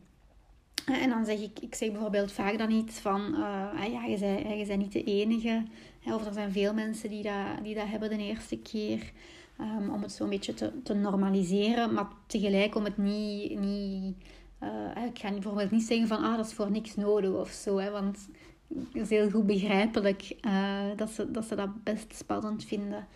en 0.85 1.09
dan 1.09 1.25
zeg 1.25 1.39
ik, 1.39 1.59
ik 1.59 1.75
zeg 1.75 1.91
bijvoorbeeld 1.91 2.31
vaak 2.31 2.57
dan 2.57 2.71
iets 2.71 2.99
van, 2.99 3.21
uh, 3.21 3.91
ja, 3.91 4.05
je 4.05 4.17
bent, 4.19 4.59
je 4.59 4.65
bent 4.67 4.81
niet 4.81 4.91
de 4.91 5.03
enige. 5.03 5.63
Of 6.05 6.25
er 6.25 6.33
zijn 6.33 6.51
veel 6.51 6.73
mensen 6.73 7.09
die 7.09 7.23
dat, 7.23 7.63
die 7.63 7.75
dat 7.75 7.87
hebben 7.87 8.09
de 8.09 8.17
eerste 8.17 8.57
keer. 8.57 9.11
Um, 9.59 9.89
om 9.89 10.01
het 10.01 10.11
zo'n 10.11 10.29
beetje 10.29 10.53
te, 10.53 10.81
te 10.83 10.93
normaliseren, 10.93 11.93
maar 11.93 12.07
tegelijk 12.27 12.75
om 12.75 12.83
het 12.83 12.97
niet... 12.97 13.59
niet 13.59 14.15
uh, 14.63 15.03
ik 15.05 15.19
ga 15.19 15.31
bijvoorbeeld 15.31 15.71
niet 15.71 15.83
zeggen 15.83 16.07
van, 16.07 16.23
ah, 16.23 16.37
dat 16.37 16.45
is 16.45 16.53
voor 16.53 16.71
niks 16.71 16.95
nodig 16.95 17.31
of 17.31 17.49
zo. 17.49 17.77
Hè, 17.77 17.91
want 17.91 18.27
het 18.75 19.01
is 19.01 19.09
heel 19.09 19.29
goed 19.29 19.45
begrijpelijk 19.45 20.35
uh, 20.41 20.79
dat, 20.95 21.09
ze, 21.09 21.31
dat 21.31 21.45
ze 21.45 21.55
dat 21.55 21.83
best 21.83 22.15
spannend 22.15 22.63
vinden. 22.65 23.07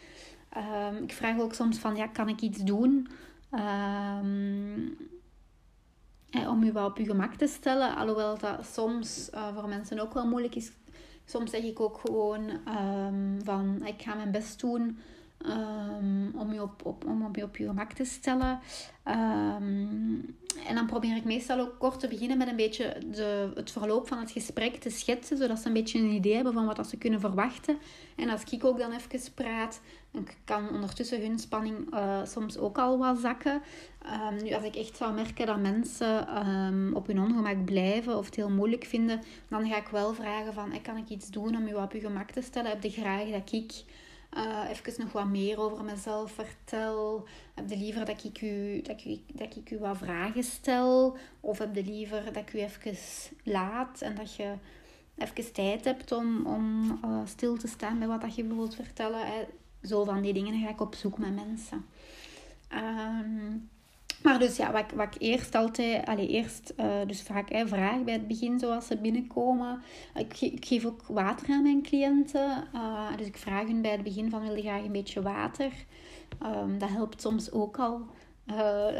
Um, 0.57 1.03
ik 1.03 1.13
vraag 1.13 1.39
ook 1.39 1.53
soms 1.53 1.77
van, 1.77 1.95
ja, 1.95 2.07
kan 2.07 2.29
ik 2.29 2.41
iets 2.41 2.63
doen? 2.63 3.07
Um, 3.51 4.97
om 6.47 6.63
u 6.63 6.71
wel 6.71 6.85
op 6.85 6.97
uw 6.97 7.05
gemak 7.05 7.33
te 7.33 7.47
stellen. 7.47 7.95
Alhoewel 7.95 8.37
dat 8.37 8.65
soms 8.65 9.29
uh, 9.33 9.55
voor 9.55 9.67
mensen 9.67 9.99
ook 9.99 10.13
wel 10.13 10.27
moeilijk 10.27 10.55
is. 10.55 10.71
Soms 11.25 11.51
zeg 11.51 11.63
ik 11.63 11.79
ook 11.79 11.99
gewoon 12.05 12.49
um, 12.49 13.39
van, 13.43 13.85
ik 13.85 14.01
ga 14.01 14.15
mijn 14.15 14.31
best 14.31 14.59
doen 14.59 14.99
um, 15.45 16.31
om, 16.35 16.53
je 16.53 16.61
op, 16.61 16.85
op, 16.85 17.05
om 17.05 17.29
je 17.31 17.43
op 17.43 17.57
je 17.57 17.65
gemak 17.65 17.91
te 17.91 18.05
stellen. 18.05 18.59
En 20.67 20.75
dan 20.75 20.85
probeer 20.85 21.15
ik 21.15 21.23
meestal 21.23 21.59
ook 21.59 21.79
kort 21.79 21.99
te 21.99 22.07
beginnen 22.07 22.37
met 22.37 22.47
een 22.47 22.55
beetje 22.55 22.97
de, 23.11 23.51
het 23.55 23.71
verloop 23.71 24.07
van 24.07 24.19
het 24.19 24.31
gesprek 24.31 24.75
te 24.75 24.89
schetsen, 24.89 25.37
zodat 25.37 25.59
ze 25.59 25.67
een 25.67 25.73
beetje 25.73 25.99
een 25.99 26.13
idee 26.13 26.35
hebben 26.35 26.53
van 26.53 26.65
wat 26.65 26.87
ze 26.89 26.97
kunnen 26.97 27.19
verwachten. 27.19 27.77
En 28.15 28.29
als 28.29 28.43
ik 28.43 28.65
ook 28.65 28.79
dan 28.79 28.91
even 28.91 29.33
praat, 29.33 29.81
dan 30.15 30.27
kan 30.43 30.69
ondertussen 30.69 31.21
hun 31.21 31.39
spanning 31.39 31.93
uh, 31.93 32.25
soms 32.25 32.57
ook 32.57 32.77
al 32.77 32.97
wat 32.97 33.19
zakken. 33.19 33.61
Um, 34.29 34.43
nu, 34.43 34.53
als 34.53 34.63
ik 34.63 34.75
echt 34.75 34.97
zou 34.97 35.13
merken 35.13 35.45
dat 35.45 35.59
mensen 35.59 36.47
um, 36.47 36.93
op 36.93 37.07
hun 37.07 37.19
ongemak 37.19 37.65
blijven 37.65 38.17
of 38.17 38.25
het 38.25 38.35
heel 38.35 38.49
moeilijk 38.49 38.83
vinden, 38.83 39.21
dan 39.47 39.67
ga 39.67 39.77
ik 39.77 39.87
wel 39.87 40.13
vragen 40.13 40.53
van, 40.53 40.81
kan 40.81 40.97
ik 40.97 41.09
iets 41.09 41.29
doen 41.29 41.55
om 41.55 41.67
je 41.67 41.81
op 41.81 41.91
je 41.91 41.99
gemak 41.99 42.31
te 42.31 42.41
stellen? 42.41 42.71
Heb 42.71 42.83
je 42.83 42.89
graag 42.89 43.29
dat 43.29 43.51
ik 43.51 43.83
uh, 44.37 44.69
even 44.69 44.93
nog 44.97 45.11
wat 45.11 45.25
meer 45.25 45.59
over 45.59 45.83
mezelf 45.83 46.31
vertel? 46.31 47.27
Heb 47.53 47.69
je 47.69 47.77
liever 47.77 48.05
dat 48.05 48.23
ik, 48.23 48.41
u, 48.41 48.81
dat, 48.81 49.03
ik, 49.05 49.21
dat 49.33 49.55
ik 49.55 49.71
u 49.71 49.79
wat 49.79 49.97
vragen 49.97 50.43
stel? 50.43 51.17
Of 51.39 51.57
heb 51.57 51.75
je 51.75 51.83
liever 51.83 52.23
dat 52.25 52.35
ik 52.35 52.53
u 52.53 52.59
even 52.59 52.97
laat 53.43 54.01
en 54.01 54.15
dat 54.15 54.35
je 54.35 54.53
even 55.17 55.53
tijd 55.53 55.85
hebt 55.85 56.11
om, 56.11 56.45
om 56.45 56.99
stil 57.25 57.57
te 57.57 57.67
staan 57.67 57.99
bij 57.99 58.07
wat 58.07 58.21
dat 58.21 58.35
je 58.35 58.47
wilt 58.47 58.75
vertellen? 58.75 59.47
Zo 59.87 60.03
van 60.03 60.21
die 60.21 60.33
dingen 60.33 60.61
ga 60.61 60.69
ik 60.69 60.81
op 60.81 60.95
zoek 60.95 61.17
met 61.17 61.35
mensen. 61.35 61.85
Um, 62.73 63.69
maar 64.25 64.39
dus 64.39 64.57
ja, 64.57 64.71
wat 64.71 64.81
ik, 64.81 64.97
wat 64.97 65.15
ik 65.15 65.21
eerst 65.21 65.55
altijd, 65.55 66.05
allee, 66.05 66.27
eerst 66.27 66.73
uh, 66.79 66.95
dus 67.07 67.21
vaak 67.21 67.49
hè, 67.49 67.67
vraag 67.67 68.03
bij 68.03 68.13
het 68.13 68.27
begin 68.27 68.59
zoals 68.59 68.87
ze 68.87 68.97
binnenkomen. 68.97 69.81
Ik, 70.15 70.65
geef 70.65 70.85
ook 70.85 71.01
water 71.07 71.49
aan 71.49 71.63
mijn 71.63 71.81
cliënten. 71.81 72.67
Uh, 72.75 73.17
dus 73.17 73.27
ik 73.27 73.37
vraag 73.37 73.67
hun 73.67 73.81
bij 73.81 73.91
het 73.91 74.03
begin 74.03 74.29
van 74.29 74.41
wil 74.41 74.55
je 74.55 74.61
graag 74.61 74.83
een 74.83 74.91
beetje 74.91 75.21
water. 75.21 75.71
Ehm, 76.41 76.77
dat 76.77 76.89
helpt 76.89 77.21
soms 77.21 77.51
ook 77.51 77.79
al. 77.79 78.01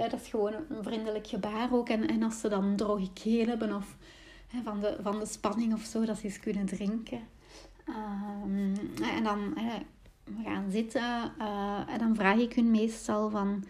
dat 0.10 0.14
is 0.14 0.28
gewoon 0.28 0.54
een 0.54 0.84
vriendelijk 0.84 1.28
gebaar 1.28 1.74
ook. 1.74 1.90
En, 1.90 2.08
en 2.08 2.24
als 2.24 2.40
ze 2.40 2.50
dan 2.50 2.76
droge 2.76 3.14
keel 3.14 3.48
hebben 3.48 3.76
of 3.76 3.98
van, 4.64 4.80
de, 4.80 4.98
van 5.02 5.20
de 5.20 5.26
spanning 5.26 5.74
of 5.74 5.82
zo, 5.82 6.06
dat 6.06 6.18
ze 6.18 6.24
eens 6.24 6.40
kunnen 6.40 6.66
drinken. 6.66 7.20
Ehm, 7.86 8.76
en 9.16 9.24
dan 9.24 9.58
we 10.26 10.44
gaan 10.44 10.72
zitten 10.72 11.32
en 11.88 12.00
dan 12.00 12.16
vraag 12.16 12.38
ik 12.38 12.54
hun 12.54 12.72
meestal 12.72 13.30
van 13.30 13.64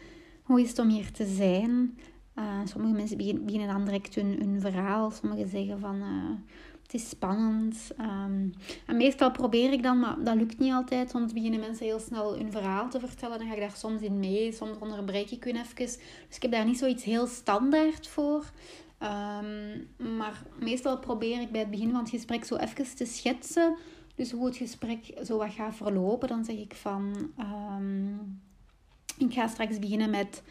hoe 0.44 0.62
is 0.62 0.70
het 0.70 0.80
om 0.80 0.90
hier 0.90 1.12
te 1.12 1.26
zijn? 1.26 1.98
Uh, 2.36 2.60
sommige 2.64 2.94
mensen 2.94 3.18
beginnen 3.18 3.68
dan 3.68 3.86
direct 3.86 4.16
hun, 4.16 4.36
hun 4.40 4.62
verhaal. 4.62 5.12
Sommigen 5.12 5.50
zeggen 5.50 5.80
van 5.80 5.96
uh, 5.96 6.36
het 6.84 6.94
is 6.94 7.10
spannend. 7.10 7.92
Um, 8.00 8.54
en 8.86 8.98
meestal 8.98 9.32
probeer 9.32 9.72
ik 9.72 9.84
dan, 9.84 10.00
maar 10.00 10.24
dat 10.24 10.36
lukt 10.36 10.60
niet 10.60 10.72
altijd. 10.72 11.12
Want 11.12 11.34
beginnen 11.34 11.60
mensen 11.60 11.86
heel 11.86 12.00
snel 12.00 12.38
hun 12.38 12.52
verhaal 12.52 12.90
te 12.90 13.00
vertellen. 13.00 13.38
Dan 13.38 13.48
ga 13.48 13.54
ik 13.54 13.60
daar 13.60 13.76
soms 13.76 14.02
in 14.02 14.20
mee. 14.20 14.52
Soms 14.52 14.78
onderbreek 14.80 15.32
ik 15.32 15.44
hun 15.44 15.56
even. 15.56 15.76
Dus 15.76 15.98
ik 16.36 16.42
heb 16.42 16.52
daar 16.52 16.66
niet 16.66 16.78
zoiets 16.78 17.04
heel 17.04 17.28
standaard 17.28 18.08
voor. 18.08 18.52
Um, 19.00 19.88
maar 20.18 20.44
meestal 20.60 21.00
probeer 21.00 21.42
ik 21.42 21.52
bij 21.52 21.62
het 21.62 21.72
begin 21.72 21.92
van 21.92 22.00
het 22.00 22.10
gesprek 22.10 22.46
zo 22.46 22.56
even 22.56 22.96
te 22.96 23.06
schetsen. 23.06 23.76
Dus 24.16 24.32
hoe 24.32 24.46
het 24.46 24.58
gesprek 24.58 25.14
zo 25.24 25.38
wat 25.38 25.54
gaat 25.54 25.76
verlopen. 25.76 26.28
Dan 26.28 26.46
zeg 26.46 26.56
ik 26.56 26.74
van... 26.76 27.32
Um, 27.40 28.44
ik 29.18 29.34
ga 29.34 29.48
straks 29.48 29.80
beginnen 29.80 30.10
met 30.10 30.44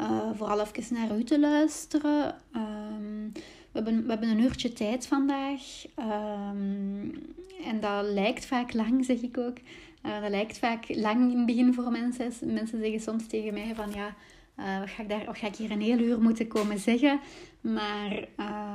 uh, 0.00 0.30
vooral 0.34 0.60
even 0.60 0.94
naar 0.94 1.18
u 1.18 1.24
te 1.24 1.40
luisteren. 1.40 2.34
Um, 2.56 3.32
we, 3.32 3.40
hebben, 3.72 4.02
we 4.02 4.10
hebben 4.10 4.28
een 4.28 4.40
uurtje 4.40 4.72
tijd 4.72 5.06
vandaag. 5.06 5.62
Um, 5.98 7.12
en 7.64 7.80
dat 7.80 8.04
lijkt 8.04 8.46
vaak 8.46 8.72
lang, 8.72 9.04
zeg 9.04 9.20
ik 9.20 9.38
ook. 9.38 9.56
Uh, 10.06 10.20
dat 10.20 10.30
lijkt 10.30 10.58
vaak 10.58 10.88
lang 10.88 11.30
in 11.30 11.36
het 11.36 11.46
begin 11.46 11.74
voor 11.74 11.90
mensen. 11.90 12.52
Mensen 12.52 12.80
zeggen 12.80 13.00
soms 13.00 13.26
tegen 13.26 13.52
mij 13.52 13.74
van 13.74 13.92
ja, 13.92 14.14
uh, 14.58 14.78
wat, 14.78 14.90
ga 14.90 15.02
ik 15.02 15.08
daar, 15.08 15.24
wat 15.24 15.38
ga 15.38 15.46
ik 15.46 15.56
hier 15.56 15.70
een 15.70 15.80
heel 15.80 15.98
uur 15.98 16.20
moeten 16.20 16.48
komen 16.48 16.78
zeggen? 16.78 17.20
Maar 17.62 18.28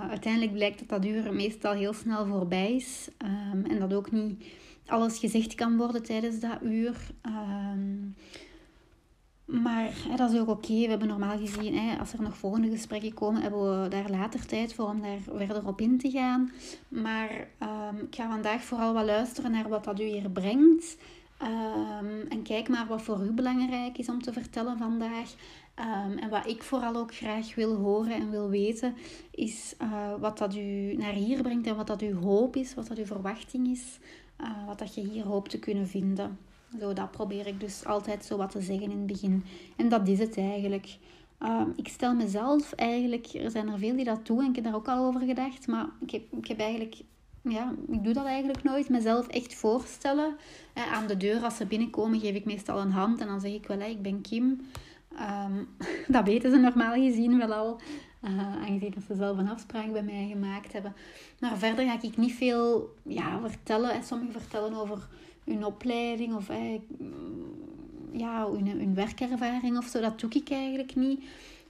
uiteindelijk 0.09 0.53
blijkt 0.53 0.79
dat 0.79 0.89
dat 0.89 1.05
uur 1.05 1.33
meestal 1.33 1.73
heel 1.73 1.93
snel 1.93 2.25
voorbij 2.25 2.75
is. 2.75 3.09
Um, 3.53 3.65
en 3.65 3.79
dat 3.79 3.93
ook 3.93 4.11
niet 4.11 4.45
alles 4.85 5.19
gezegd 5.19 5.55
kan 5.55 5.77
worden 5.77 6.03
tijdens 6.03 6.39
dat 6.39 6.61
uur. 6.61 6.97
Maar 9.45 9.89
hè, 10.09 10.15
dat 10.15 10.31
is 10.31 10.39
ook 10.39 10.47
oké. 10.47 10.73
We 10.73 10.87
hebben 10.87 11.07
normaal 11.07 11.37
gezien, 11.37 11.77
hè, 11.77 11.99
als 11.99 12.13
er 12.13 12.21
nog 12.21 12.37
volgende 12.37 12.69
gesprekken 12.69 13.13
komen, 13.13 13.41
hebben 13.41 13.81
we 13.81 13.87
daar 13.87 14.09
later 14.09 14.45
tijd 14.45 14.73
voor 14.73 14.85
om 14.85 15.01
daar 15.01 15.19
verder 15.35 15.67
op 15.67 15.81
in 15.81 15.97
te 15.97 16.11
gaan. 16.11 16.51
Maar 16.87 17.47
um, 17.63 17.97
ik 17.97 18.15
ga 18.15 18.29
vandaag 18.29 18.61
vooral 18.63 18.93
wat 18.93 19.05
luisteren 19.05 19.51
naar 19.51 19.69
wat 19.69 19.83
dat 19.83 19.99
u 19.99 20.03
hier 20.03 20.29
brengt. 20.29 20.97
En 22.29 22.43
kijk 22.43 22.69
maar 22.69 22.87
wat 22.87 23.01
voor 23.01 23.23
u 23.23 23.31
belangrijk 23.31 23.97
is 23.97 24.09
om 24.09 24.21
te 24.21 24.33
vertellen 24.33 24.77
vandaag. 24.77 25.33
Um, 25.79 26.17
en 26.17 26.29
wat 26.29 26.47
ik 26.47 26.63
vooral 26.63 26.95
ook 26.95 27.15
graag 27.15 27.55
wil 27.55 27.75
horen 27.75 28.13
en 28.13 28.29
wil 28.29 28.49
weten, 28.49 28.95
is 29.31 29.75
uh, 29.81 30.13
wat 30.19 30.37
dat 30.37 30.55
u 30.55 30.95
naar 30.95 31.13
hier 31.13 31.41
brengt 31.41 31.67
en 31.67 31.75
wat 31.75 31.87
dat 31.87 32.01
uw 32.01 32.21
hoop 32.21 32.55
is, 32.55 32.73
wat 32.73 32.87
dat 32.87 32.97
uw 32.97 33.05
verwachting 33.05 33.67
is, 33.67 33.99
uh, 34.41 34.65
wat 34.67 34.79
dat 34.79 34.95
je 34.95 35.01
hier 35.01 35.23
hoopt 35.23 35.49
te 35.49 35.59
kunnen 35.59 35.87
vinden. 35.87 36.37
Zo, 36.79 36.93
dat 36.93 37.11
probeer 37.11 37.47
ik 37.47 37.59
dus 37.59 37.85
altijd 37.85 38.25
zo 38.25 38.37
wat 38.37 38.51
te 38.51 38.61
zeggen 38.61 38.91
in 38.91 38.97
het 38.97 39.05
begin. 39.05 39.43
En 39.75 39.89
dat 39.89 40.07
is 40.07 40.19
het 40.19 40.37
eigenlijk. 40.37 40.97
Ehm, 41.37 41.69
ik 41.75 41.87
stel 41.87 42.15
mezelf 42.15 42.73
eigenlijk, 42.73 43.27
er 43.33 43.51
zijn 43.51 43.67
er 43.67 43.77
veel 43.77 43.95
die 43.95 44.05
dat 44.05 44.25
doen 44.25 44.39
en 44.39 44.49
ik 44.49 44.55
heb 44.55 44.63
daar 44.63 44.75
ook 44.75 44.87
al 44.87 45.05
over 45.05 45.21
gedacht, 45.21 45.67
maar 45.67 45.85
ik 46.01 46.11
heb, 46.11 46.21
ik 46.31 46.47
heb 46.47 46.59
eigenlijk, 46.59 46.95
ja, 47.41 47.73
ik 47.91 48.03
doe 48.03 48.13
dat 48.13 48.25
eigenlijk 48.25 48.63
nooit, 48.63 48.89
mezelf 48.89 49.27
echt 49.27 49.53
voorstellen. 49.55 50.35
Eh, 50.73 50.93
aan 50.93 51.07
de 51.07 51.17
deur, 51.17 51.43
als 51.43 51.57
ze 51.57 51.65
binnenkomen, 51.65 52.19
geef 52.19 52.35
ik 52.35 52.45
meestal 52.45 52.79
een 52.79 52.91
hand 52.91 53.21
en 53.21 53.27
dan 53.27 53.41
zeg 53.41 53.53
ik 53.53 53.67
wel, 53.67 53.79
ik 53.79 54.01
ben 54.01 54.21
Kim. 54.21 54.61
Ehm, 55.17 55.63
dat 56.15 56.25
weten 56.25 56.51
ze 56.51 56.57
normaal 56.57 56.93
gezien 56.93 57.37
wel 57.37 57.53
al, 57.53 57.79
uh, 58.23 58.39
aangezien 58.39 58.91
dat 58.93 59.03
ze 59.07 59.15
zelf 59.15 59.37
een 59.37 59.49
afspraak 59.49 59.91
bij 59.91 60.03
mij 60.03 60.27
gemaakt 60.31 60.73
hebben. 60.73 60.95
Maar 61.39 61.57
verder 61.57 61.85
ga 61.85 62.01
ik 62.01 62.17
niet 62.17 62.33
veel 62.33 62.95
ja, 63.03 63.39
vertellen. 63.39 63.91
En 63.91 64.03
sommigen 64.03 64.41
vertellen 64.41 64.73
over 64.73 65.07
hun 65.45 65.65
opleiding 65.65 66.35
of 66.35 66.49
eh, 66.49 66.79
ja, 68.11 68.51
hun, 68.51 68.67
hun 68.67 68.93
werkervaring 68.93 69.77
of 69.77 69.85
zo. 69.85 70.01
Dat 70.01 70.19
doe 70.19 70.29
ik 70.29 70.49
eigenlijk 70.49 70.95
niet. 70.95 71.23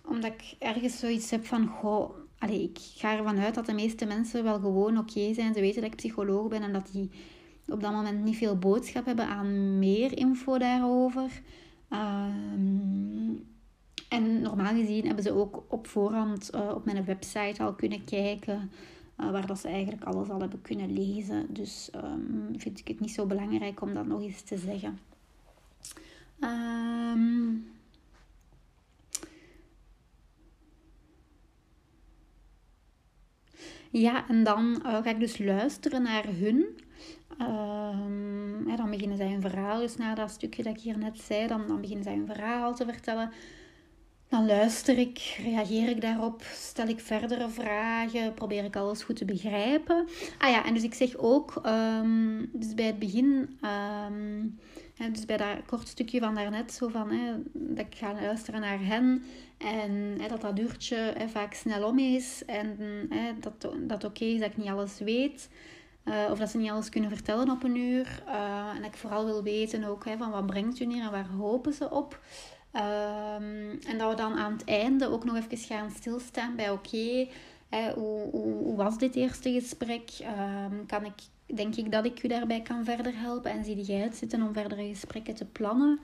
Omdat 0.05 0.31
ik 0.31 0.55
ergens 0.59 0.99
zoiets 0.99 1.31
heb 1.31 1.45
van, 1.45 1.67
goh, 1.67 2.09
allee, 2.37 2.63
ik 2.63 2.77
ga 2.95 3.17
ervan 3.17 3.39
uit 3.39 3.55
dat 3.55 3.65
de 3.65 3.73
meeste 3.73 4.05
mensen 4.05 4.43
wel 4.43 4.59
gewoon 4.59 4.97
oké 4.97 5.33
zijn. 5.33 5.53
Ze 5.53 5.59
weten 5.59 5.81
dat 5.81 5.91
ik 5.91 5.97
psycholoog 5.97 6.47
ben 6.47 6.61
en 6.61 6.73
dat 6.73 6.89
die 6.91 7.09
op 7.67 7.81
dat 7.81 7.91
moment 7.91 8.23
niet 8.23 8.37
veel 8.37 8.57
boodschap 8.57 9.05
hebben 9.05 9.27
aan 9.27 9.79
meer 9.79 10.17
info 10.17 10.57
daarover. 10.57 11.41
Ehm, 11.89 13.33
en 14.09 14.41
normaal 14.41 14.73
gezien 14.73 15.05
hebben 15.05 15.23
ze 15.23 15.31
ook 15.31 15.63
op 15.67 15.87
voorhand 15.87 16.49
uh, 16.55 16.71
op 16.75 16.85
mijn 16.85 17.05
website 17.05 17.63
al 17.63 17.73
kunnen 17.73 18.03
kijken 18.03 18.71
uh, 19.19 19.31
waar 19.31 19.47
dat 19.47 19.59
ze 19.59 19.67
eigenlijk 19.67 20.03
alles 20.03 20.29
al 20.29 20.39
hebben 20.39 20.61
kunnen 20.61 20.93
lezen. 20.93 21.53
Dus 21.53 21.89
um, 21.95 22.53
vind 22.57 22.79
ik 22.79 22.87
het 22.87 22.99
niet 22.99 23.11
zo 23.11 23.25
belangrijk 23.25 23.81
om 23.81 23.93
dat 23.93 24.05
nog 24.05 24.21
eens 24.21 24.41
te 24.41 24.57
zeggen. 24.57 24.99
Um, 26.39 27.71
ja, 33.89 34.27
en 34.27 34.43
dan 34.43 34.81
uh, 34.85 34.93
ga 34.93 35.05
ik 35.05 35.19
dus 35.19 35.37
luisteren 35.37 36.01
naar 36.01 36.25
hun. 36.25 36.65
Um, 37.41 38.75
dan 38.75 38.89
beginnen 38.89 39.17
zij 39.17 39.29
hun 39.29 39.41
verhaal. 39.41 39.79
Dus 39.79 39.97
na 39.97 40.15
dat 40.15 40.31
stukje 40.31 40.63
dat 40.63 40.75
ik 40.75 40.81
hier 40.81 40.97
net 40.97 41.19
zei, 41.19 41.47
dan, 41.47 41.67
dan 41.67 41.81
beginnen 41.81 42.03
zij 42.03 42.13
hun 42.15 42.25
verhaal 42.25 42.75
te 42.75 42.85
vertellen. 42.85 43.31
Dan 44.29 44.45
luister 44.45 44.97
ik, 44.97 45.39
reageer 45.43 45.89
ik 45.89 46.01
daarop, 46.01 46.41
stel 46.53 46.87
ik 46.87 46.99
verdere 46.99 47.49
vragen, 47.49 48.33
probeer 48.33 48.63
ik 48.63 48.75
alles 48.75 49.03
goed 49.03 49.15
te 49.15 49.25
begrijpen. 49.25 50.07
Ah 50.37 50.49
ja, 50.49 50.65
en 50.65 50.73
dus 50.73 50.83
ik 50.83 50.93
zeg 50.93 51.17
ook, 51.17 51.61
um, 51.65 52.49
dus 52.53 52.73
bij 52.73 52.85
het 52.85 52.99
begin, 52.99 53.59
um, 54.07 54.59
dus 55.11 55.25
bij 55.25 55.37
dat 55.37 55.65
kort 55.65 55.87
stukje 55.87 56.19
van 56.19 56.35
daarnet, 56.35 56.73
zo 56.73 56.87
van, 56.87 57.11
hè, 57.11 57.33
dat 57.53 57.85
ik 57.85 57.95
ga 57.95 58.13
luisteren 58.13 58.61
naar 58.61 58.85
hen 58.85 59.23
en 59.57 60.15
hè, 60.21 60.27
dat 60.27 60.41
dat 60.41 60.59
uurtje 60.59 61.13
hè, 61.17 61.27
vaak 61.27 61.53
snel 61.53 61.87
om 61.87 61.99
is 61.99 62.45
en 62.45 62.77
hè, 63.09 63.31
dat 63.39 63.67
dat 63.79 64.03
oké 64.03 64.25
is 64.25 64.39
dat 64.39 64.49
ik 64.49 64.57
niet 64.57 64.69
alles 64.69 64.99
weet. 64.99 65.49
Uh, 66.07 66.31
of 66.31 66.39
dat 66.39 66.49
ze 66.49 66.57
niet 66.57 66.69
alles 66.69 66.89
kunnen 66.89 67.09
vertellen 67.09 67.49
op 67.49 67.63
een 67.63 67.75
uur. 67.75 68.23
Uh, 68.27 68.69
en 68.75 68.81
dat 68.81 68.91
ik 68.91 68.97
vooral 68.97 69.25
wil 69.25 69.43
weten 69.43 69.83
ook 69.83 70.05
hè, 70.05 70.17
van 70.17 70.31
wat 70.31 70.45
brengt 70.45 70.79
u 70.79 70.85
neer 70.85 71.03
en 71.03 71.11
waar 71.11 71.29
hopen 71.37 71.73
ze 71.73 71.89
op. 71.89 72.19
Um, 72.73 73.79
en 73.87 73.97
dat 73.97 74.09
we 74.09 74.15
dan 74.15 74.37
aan 74.37 74.51
het 74.51 74.63
einde 74.63 75.09
ook 75.09 75.23
nog 75.23 75.35
even 75.35 75.57
gaan 75.57 75.91
stilstaan 75.91 76.55
bij 76.55 76.69
oké, 76.69 77.27
hoe, 77.95 78.29
hoe, 78.31 78.75
was 78.75 78.97
dit 78.97 79.15
eerste 79.15 79.51
gesprek? 79.51 80.11
Um, 80.21 80.85
kan 80.85 81.05
ik, 81.05 81.21
denk 81.55 81.75
ik 81.75 81.91
dat 81.91 82.05
ik 82.05 82.23
u 82.23 82.27
daarbij 82.27 82.61
kan 82.61 82.85
verder 82.85 83.13
helpen? 83.15 83.51
En 83.51 83.63
zie 83.63 83.81
jij 83.81 83.99
het 83.99 84.15
zitten 84.15 84.41
om 84.41 84.53
verdere 84.53 84.87
gesprekken 84.87 85.35
te 85.35 85.45
plannen? 85.45 85.99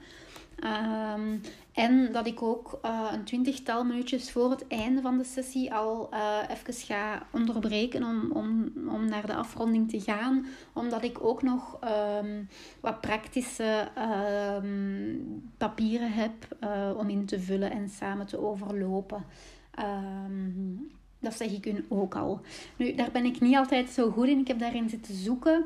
Um, 0.64 1.40
en 1.72 2.12
dat 2.12 2.26
ik 2.26 2.42
ook 2.42 2.78
uh, 2.84 3.10
een 3.12 3.24
twintigtal 3.24 3.84
minuutjes 3.84 4.30
voor 4.30 4.50
het 4.50 4.66
einde 4.66 5.00
van 5.00 5.18
de 5.18 5.24
sessie 5.24 5.74
al 5.74 6.08
uh, 6.12 6.38
even 6.48 6.74
ga 6.74 7.26
onderbreken 7.30 8.04
om, 8.04 8.32
om, 8.32 8.72
om 8.88 9.08
naar 9.08 9.26
de 9.26 9.34
afronding 9.34 9.90
te 9.90 10.00
gaan. 10.00 10.46
Omdat 10.72 11.02
ik 11.02 11.24
ook 11.24 11.42
nog 11.42 11.78
um, 12.20 12.48
wat 12.80 13.00
praktische 13.00 13.88
um, 14.62 15.52
papieren 15.56 16.12
heb 16.12 16.32
uh, 16.60 16.90
om 16.96 17.08
in 17.08 17.26
te 17.26 17.40
vullen 17.40 17.70
en 17.70 17.88
samen 17.88 18.26
te 18.26 18.38
overlopen. 18.38 19.24
Dat 21.24 21.34
zeg 21.34 21.50
ik 21.50 21.66
u 21.66 21.84
ook 21.88 22.14
al. 22.14 22.40
Nu, 22.76 22.94
daar 22.94 23.10
ben 23.10 23.24
ik 23.24 23.40
niet 23.40 23.56
altijd 23.56 23.90
zo 23.90 24.10
goed 24.10 24.26
in. 24.26 24.38
Ik 24.38 24.48
heb 24.48 24.58
daarin 24.58 24.88
zitten 24.88 25.14
zoeken. 25.14 25.64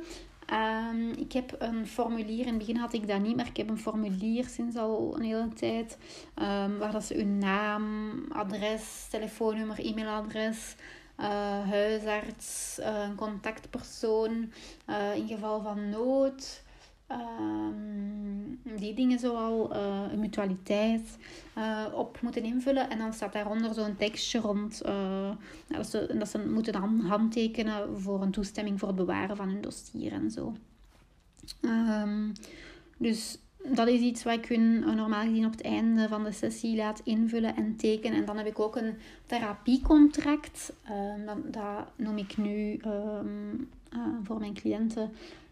Um, 0.52 1.10
ik 1.10 1.32
heb 1.32 1.56
een 1.58 1.86
formulier, 1.86 2.40
in 2.40 2.48
het 2.48 2.58
begin 2.58 2.76
had 2.76 2.92
ik 2.92 3.08
dat 3.08 3.20
niet, 3.20 3.36
maar 3.36 3.46
ik 3.46 3.56
heb 3.56 3.68
een 3.68 3.78
formulier 3.78 4.46
sinds 4.46 4.76
al 4.76 5.14
een 5.16 5.22
hele 5.22 5.48
tijd. 5.48 5.98
Um, 6.34 6.78
waar 6.78 6.92
dat 6.92 7.04
ze 7.04 7.14
hun 7.14 7.38
naam, 7.38 8.10
adres, 8.28 9.06
telefoonnummer, 9.10 9.78
e-mailadres, 9.78 10.74
uh, 11.20 11.26
huisarts, 11.68 12.78
uh, 12.80 13.08
contactpersoon 13.16 14.52
uh, 14.90 15.16
in 15.16 15.28
geval 15.28 15.62
van 15.62 15.88
nood. 15.88 16.62
Um, 17.10 18.60
die 18.76 18.94
dingen 18.94 19.18
zoal 19.18 19.76
uh, 19.76 20.12
mutualiteit 20.16 21.16
uh, 21.58 21.84
op 21.94 22.20
moeten 22.20 22.42
invullen. 22.42 22.90
En 22.90 22.98
dan 22.98 23.12
staat 23.12 23.32
daaronder 23.32 23.74
zo'n 23.74 23.96
tekstje 23.96 24.38
rond 24.38 24.82
uh, 24.86 25.30
dat, 25.68 25.86
ze, 25.86 26.14
dat 26.18 26.28
ze 26.28 26.38
moeten 26.38 26.72
dan 26.72 27.00
handtekenen 27.00 28.00
voor 28.00 28.22
een 28.22 28.30
toestemming 28.30 28.78
voor 28.78 28.88
het 28.88 28.96
bewaren 28.96 29.36
van 29.36 29.48
hun 29.48 29.60
dossier 29.60 30.12
en 30.12 30.30
zo. 30.30 30.52
Um, 31.62 32.32
dus 32.98 33.38
dat 33.72 33.88
is 33.88 34.00
iets 34.00 34.22
wat 34.22 34.34
ik 34.34 34.46
hun 34.46 34.78
normaal 34.96 35.24
gezien 35.24 35.46
op 35.46 35.52
het 35.52 35.62
einde 35.62 36.08
van 36.08 36.24
de 36.24 36.32
sessie 36.32 36.76
laat 36.76 37.00
invullen 37.04 37.56
en 37.56 37.76
tekenen. 37.76 38.18
En 38.18 38.24
dan 38.24 38.36
heb 38.36 38.46
ik 38.46 38.58
ook 38.58 38.76
een 38.76 38.94
therapiecontract. 39.26 40.72
Um, 40.90 41.26
dat, 41.26 41.52
dat, 41.52 41.86
noem 41.96 42.18
ik 42.18 42.36
nu 42.36 42.80
voor 44.22 44.38
mijn 44.38 44.54
cliënten 44.54 45.10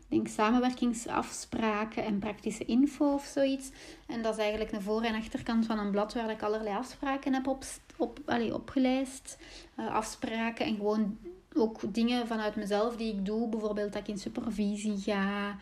denk 0.08 0.28
samenwerkingsafspraken 0.28 2.04
en 2.04 2.18
praktische 2.18 2.64
info 2.64 3.12
of 3.12 3.24
zoiets. 3.24 3.70
En 4.06 4.22
dat 4.22 4.32
is 4.34 4.40
eigenlijk 4.40 4.72
een 4.72 4.82
voor- 4.82 5.02
en 5.02 5.14
achterkant 5.14 5.66
van 5.66 5.78
een 5.78 5.90
blad 5.90 6.14
waar 6.14 6.30
ik 6.30 6.42
allerlei 6.42 6.76
afspraken 6.76 7.34
heb 7.34 7.46
op, 7.46 7.64
op, 7.96 8.20
allez, 8.24 8.52
opgelijst. 8.52 9.38
Uh, 9.78 9.94
afspraken 9.94 10.66
en 10.66 10.76
gewoon 10.76 11.18
ook 11.54 11.94
dingen 11.94 12.26
vanuit 12.26 12.56
mezelf 12.56 12.96
die 12.96 13.12
ik 13.12 13.24
doe. 13.24 13.48
Bijvoorbeeld 13.48 13.92
dat 13.92 14.02
ik 14.02 14.08
in 14.08 14.18
supervisie 14.18 14.98
ga. 14.98 15.56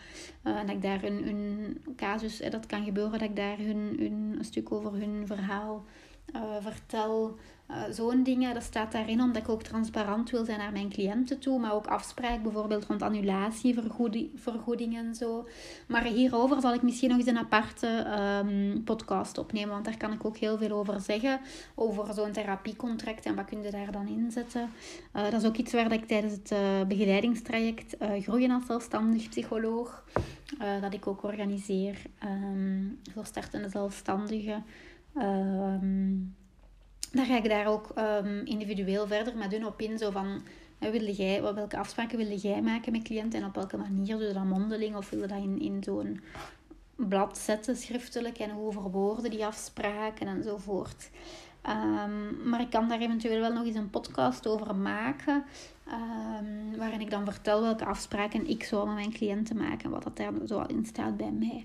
Uh, 0.45 0.59
en 0.59 0.67
dat 0.67 0.77
ik 0.77 0.83
daar 0.83 1.05
een, 1.05 1.29
een 1.29 1.79
casus, 1.97 2.41
eh, 2.41 2.51
dat 2.51 2.67
kan 2.67 2.85
gebeuren, 2.85 3.19
dat 3.19 3.29
ik 3.29 3.37
daar 3.37 3.59
hun, 3.59 3.97
hun, 3.99 4.35
een 4.39 4.45
stuk 4.45 4.73
over 4.73 4.93
hun 4.93 5.27
verhaal 5.27 5.85
uh, 6.37 6.41
vertel. 6.61 7.37
Uh, 7.71 7.83
Zo'n 7.91 8.23
dingen, 8.23 8.55
dat 8.55 8.63
staat 8.63 8.93
daarin 8.93 9.21
omdat 9.21 9.43
ik 9.43 9.49
ook 9.49 9.63
transparant 9.63 10.31
wil 10.31 10.45
zijn 10.45 10.59
naar 10.59 10.73
mijn 10.73 10.89
cliënten 10.89 11.39
toe. 11.39 11.59
Maar 11.59 11.73
ook 11.75 11.87
afspraak 11.87 12.43
bijvoorbeeld 12.43 12.85
rond 12.85 13.03
annulatievergoeding 13.03 14.97
en 14.97 15.15
zo. 15.15 15.49
Maar 15.87 16.05
hierover 16.05 16.61
zal 16.61 16.75
ik 16.75 16.83
misschien 16.83 17.09
nog 17.09 17.19
eens 17.19 17.27
een 17.27 17.39
aparte 17.39 18.07
um, 18.45 18.85
podcast 18.85 19.39
opnemen. 19.39 19.71
Want 19.71 19.85
daar 19.85 19.97
kan 19.97 20.13
ik 20.13 20.25
ook 20.25 20.37
heel 20.37 20.59
veel 20.59 20.71
over 20.71 21.01
zeggen. 21.01 21.41
Over 21.75 22.15
zo'n 22.15 22.33
therapiecontract 22.33 23.27
en 23.27 23.35
wat 23.35 23.45
kun 23.45 23.63
je 23.63 23.71
daar 23.71 23.93
dan 23.93 24.09
inzetten. 24.09 24.71
Uh, 25.17 25.23
dat 25.23 25.41
is 25.43 25.49
ook 25.49 25.57
iets 25.57 25.73
waar 25.73 25.93
ik 25.93 26.07
tijdens 26.07 26.33
het 26.33 26.55
begeleidingstraject 26.89 27.97
Groeien 28.21 28.51
als 28.51 28.67
zelfstandig 28.67 29.29
psycholoog... 29.29 30.05
dat 30.81 30.95
ik 30.95 31.07
ook 31.07 31.23
organiseer 31.23 31.97
um, 32.25 32.99
voor 33.13 33.27
startende 33.27 33.69
zelfstandigen... 33.69 34.65
Um, 35.17 36.37
dan 37.13 37.25
ga 37.25 37.37
ik 37.37 37.49
daar 37.49 37.67
ook 37.67 37.93
um, 37.99 38.45
individueel 38.45 39.07
verder 39.07 39.37
met 39.37 39.53
hun 39.53 39.67
op 39.67 39.81
in. 39.81 39.99
Zo 39.99 40.11
van, 40.11 40.43
wilde 40.79 41.13
jij, 41.13 41.43
welke 41.43 41.79
afspraken 41.79 42.19
wilde 42.19 42.37
jij 42.37 42.63
maken 42.63 42.93
met 42.93 43.03
cliënten 43.03 43.41
en 43.41 43.47
op 43.47 43.55
welke 43.55 43.77
manier? 43.77 44.19
Doe 44.19 44.27
je 44.27 44.33
dat 44.33 44.45
mondeling 44.45 44.97
of 44.97 45.11
wil 45.11 45.21
je 45.21 45.27
dat 45.27 45.39
in, 45.39 45.61
in 45.61 45.83
zo'n 45.83 46.21
blad 46.97 47.39
zetten, 47.39 47.77
schriftelijk 47.77 48.39
en 48.39 48.51
hoe 48.51 48.73
verwoorden 48.73 49.31
die 49.31 49.47
afspraken 49.47 50.27
enzovoort. 50.27 51.11
Um, 51.69 52.49
maar 52.49 52.61
ik 52.61 52.71
kan 52.71 52.89
daar 52.89 53.01
eventueel 53.01 53.41
wel 53.41 53.53
nog 53.53 53.65
eens 53.65 53.77
een 53.77 53.91
podcast 53.91 54.47
over 54.47 54.75
maken. 54.75 55.45
Waarin 56.77 57.01
ik 57.01 57.11
dan 57.11 57.25
vertel 57.25 57.63
welke 57.63 57.85
afspraken 57.85 58.49
ik 58.49 58.65
zou 58.65 58.87
met 58.87 58.95
mijn 58.95 59.13
cliënten 59.13 59.57
maken. 59.57 59.91
Wat 59.91 60.03
dat 60.03 60.17
daar 60.17 60.33
zo 60.47 60.63
in 60.63 60.87
staat 60.87 61.17
bij 61.17 61.31
mij. 61.31 61.65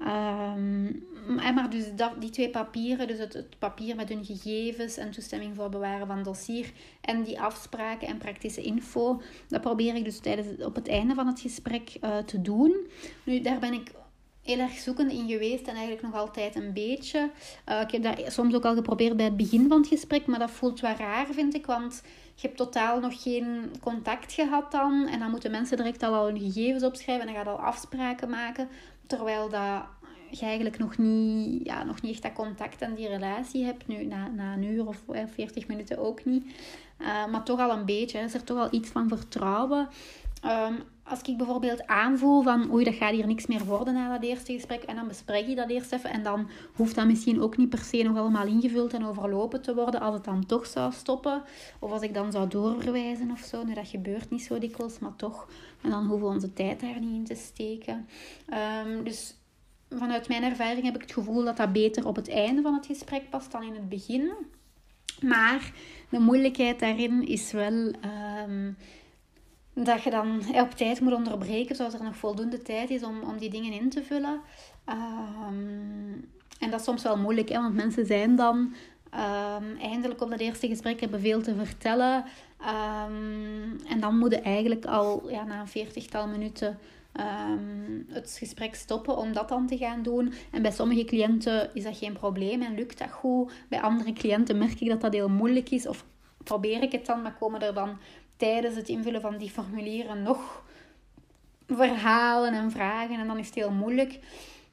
Um, 0.00 1.06
maar 1.54 1.70
dus 1.70 1.84
die 2.18 2.30
twee 2.30 2.50
papieren, 2.50 3.06
dus 3.06 3.18
het, 3.18 3.46
papier 3.58 3.96
met 3.96 4.08
hun 4.08 4.24
gegevens 4.24 4.96
en 4.96 5.10
toestemming 5.10 5.56
voor 5.56 5.68
bewaren 5.68 6.06
van 6.06 6.22
dossier 6.22 6.72
en 7.00 7.22
die 7.22 7.40
afspraken 7.40 8.08
en 8.08 8.18
praktische 8.18 8.62
info, 8.62 9.20
dat 9.48 9.60
probeer 9.60 9.94
ik 9.94 10.04
dus 10.04 10.18
tijdens, 10.18 10.64
op 10.64 10.74
het 10.74 10.88
einde 10.88 11.14
van 11.14 11.26
het 11.26 11.40
gesprek 11.40 11.96
uh, 12.00 12.16
te 12.16 12.42
doen. 12.42 12.86
Nu, 13.24 13.40
daar 13.40 13.58
ben 13.58 13.72
ik 13.72 13.90
heel 14.42 14.58
erg 14.58 14.72
zoekend 14.72 15.12
in 15.12 15.28
geweest 15.28 15.66
en 15.66 15.74
eigenlijk 15.74 16.02
nog 16.02 16.14
altijd 16.14 16.54
een 16.54 16.72
beetje. 16.72 17.30
Uh, 17.68 17.80
ik 17.80 17.90
heb 17.90 18.02
dat 18.02 18.32
soms 18.32 18.54
ook 18.54 18.64
al 18.64 18.74
geprobeerd 18.74 19.16
bij 19.16 19.24
het 19.24 19.36
begin 19.36 19.68
van 19.68 19.78
het 19.78 19.88
gesprek, 19.88 20.26
maar 20.26 20.38
dat 20.38 20.50
voelt 20.50 20.80
wel 20.80 20.94
raar, 20.94 21.26
vind 21.26 21.54
ik, 21.54 21.66
want 21.66 22.02
je 22.34 22.46
hebt 22.46 22.56
totaal 22.56 23.00
nog 23.00 23.22
geen 23.22 23.72
contact 23.80 24.32
gehad 24.32 24.70
dan 24.72 25.06
en 25.06 25.18
dan 25.18 25.30
moeten 25.30 25.50
mensen 25.50 25.76
direct 25.76 26.02
al 26.02 26.26
hun 26.26 26.38
gegevens 26.38 26.82
opschrijven 26.82 27.26
en 27.26 27.34
dan 27.34 27.44
gaat 27.44 27.54
al 27.54 27.64
afspraken 27.64 28.30
maken. 28.30 28.68
Terwijl 29.08 29.48
dat 29.48 29.82
je 30.30 30.46
eigenlijk 30.46 30.78
nog 30.78 30.98
niet, 30.98 31.66
ja, 31.66 31.84
nog 31.84 32.02
niet 32.02 32.12
echt 32.12 32.22
dat 32.22 32.32
contact 32.32 32.82
en 32.82 32.94
die 32.94 33.08
relatie 33.08 33.64
hebt. 33.64 33.86
Nu, 33.86 34.04
na, 34.04 34.28
na 34.28 34.52
een 34.52 34.64
uur 34.64 34.86
of 34.86 35.02
40 35.34 35.66
minuten 35.66 35.98
ook 35.98 36.24
niet. 36.24 36.44
Uh, 36.98 37.26
maar 37.26 37.44
toch 37.44 37.60
al 37.60 37.70
een 37.70 37.84
beetje. 37.84 38.18
Is 38.18 38.34
er 38.34 38.44
toch 38.44 38.58
al 38.58 38.68
iets 38.70 38.88
van 38.88 39.08
vertrouwen. 39.08 39.88
Um, 40.44 40.82
als 41.02 41.20
ik 41.22 41.36
bijvoorbeeld 41.36 41.86
aanvoel 41.86 42.42
van 42.42 42.72
oei, 42.72 42.84
dat 42.84 42.94
gaat 42.94 43.12
hier 43.12 43.26
niks 43.26 43.46
meer 43.46 43.64
worden 43.64 43.94
na 43.94 44.12
dat 44.12 44.22
eerste 44.22 44.52
gesprek. 44.52 44.82
En 44.82 44.96
dan 44.96 45.08
bespreek 45.08 45.46
je 45.46 45.54
dat 45.54 45.70
eerst 45.70 45.92
even. 45.92 46.10
En 46.10 46.22
dan 46.22 46.48
hoeft 46.74 46.94
dat 46.94 47.06
misschien 47.06 47.40
ook 47.40 47.56
niet 47.56 47.68
per 47.68 47.78
se 47.78 48.02
nog 48.02 48.16
allemaal 48.16 48.46
ingevuld 48.46 48.92
en 48.92 49.04
overlopen 49.06 49.62
te 49.62 49.74
worden. 49.74 50.00
Als 50.00 50.14
het 50.14 50.24
dan 50.24 50.46
toch 50.46 50.66
zou 50.66 50.92
stoppen. 50.92 51.42
Of 51.78 51.90
als 51.90 52.02
ik 52.02 52.14
dan 52.14 52.32
zou 52.32 52.48
doorverwijzen 52.48 53.30
of 53.30 53.40
zo. 53.40 53.64
Nu, 53.64 53.74
dat 53.74 53.88
gebeurt 53.88 54.30
niet 54.30 54.42
zo 54.42 54.58
dikwijls, 54.58 54.98
maar 54.98 55.16
toch. 55.16 55.48
En 55.82 55.90
dan 55.90 56.06
hoeven 56.06 56.28
we 56.28 56.34
onze 56.34 56.52
tijd 56.52 56.80
daar 56.80 57.00
niet 57.00 57.14
in 57.14 57.24
te 57.24 57.42
steken. 57.42 58.08
Um, 58.86 59.04
dus 59.04 59.34
vanuit 59.90 60.28
mijn 60.28 60.42
ervaring 60.42 60.84
heb 60.84 60.94
ik 60.94 61.02
het 61.02 61.12
gevoel 61.12 61.44
dat 61.44 61.56
dat 61.56 61.72
beter 61.72 62.06
op 62.06 62.16
het 62.16 62.28
einde 62.28 62.62
van 62.62 62.74
het 62.74 62.86
gesprek 62.86 63.30
past 63.30 63.52
dan 63.52 63.62
in 63.62 63.74
het 63.74 63.88
begin. 63.88 64.32
Maar 65.20 65.72
de 66.10 66.18
moeilijkheid 66.18 66.78
daarin 66.80 67.26
is 67.26 67.52
wel 67.52 67.92
um, 68.46 68.76
dat 69.84 70.02
je 70.02 70.10
dan 70.10 70.42
op 70.54 70.70
tijd 70.70 71.00
moet 71.00 71.12
onderbreken, 71.12 71.76
zodat 71.76 71.94
er 71.94 72.02
nog 72.02 72.16
voldoende 72.16 72.62
tijd 72.62 72.90
is 72.90 73.02
om, 73.02 73.22
om 73.22 73.38
die 73.38 73.50
dingen 73.50 73.72
in 73.72 73.90
te 73.90 74.02
vullen. 74.02 74.40
Um, 74.88 76.28
en 76.58 76.70
dat 76.70 76.80
is 76.80 76.86
soms 76.86 77.02
wel 77.02 77.18
moeilijk, 77.18 77.48
hè, 77.48 77.60
want 77.60 77.74
mensen 77.74 78.06
zijn 78.06 78.36
dan 78.36 78.56
um, 78.56 79.76
eindelijk 79.80 80.22
op 80.22 80.30
dat 80.30 80.40
eerste 80.40 80.68
gesprek 80.68 81.00
hebben 81.00 81.20
veel 81.20 81.42
te 81.42 81.54
vertellen. 81.54 82.24
en 83.88 84.00
dan 84.00 84.18
moet 84.18 84.32
je 84.32 84.40
eigenlijk 84.40 84.84
al 84.86 85.30
ja, 85.30 85.44
na 85.44 85.60
een 85.60 85.68
veertigtal 85.68 86.26
minuten 86.26 86.78
het 88.08 88.36
gesprek 88.38 88.74
stoppen 88.74 89.16
om 89.16 89.32
dat 89.32 89.48
dan 89.48 89.66
te 89.66 89.76
gaan 89.76 90.02
doen. 90.02 90.32
En 90.50 90.62
bij 90.62 90.70
sommige 90.70 91.04
cliënten 91.04 91.70
is 91.74 91.82
dat 91.82 91.96
geen 91.96 92.12
probleem 92.12 92.62
en 92.62 92.74
lukt 92.74 92.98
dat 92.98 93.10
goed. 93.10 93.52
Bij 93.68 93.80
andere 93.80 94.12
cliënten 94.12 94.58
merk 94.58 94.80
ik 94.80 94.88
dat 94.88 95.00
dat 95.00 95.12
heel 95.12 95.28
moeilijk 95.28 95.70
is. 95.70 95.86
Of 95.86 96.04
probeer 96.44 96.82
ik 96.82 96.92
het 96.92 97.06
dan, 97.06 97.22
maar 97.22 97.36
komen 97.38 97.60
er 97.60 97.74
dan 97.74 97.98
tijdens 98.38 98.76
het 98.76 98.88
invullen 98.88 99.20
van 99.20 99.36
die 99.36 99.50
formulieren 99.50 100.22
nog 100.22 100.62
verhalen 101.66 102.52
en 102.52 102.70
vragen. 102.70 103.20
En 103.20 103.26
dan 103.26 103.38
is 103.38 103.46
het 103.46 103.54
heel 103.54 103.70
moeilijk. 103.70 104.18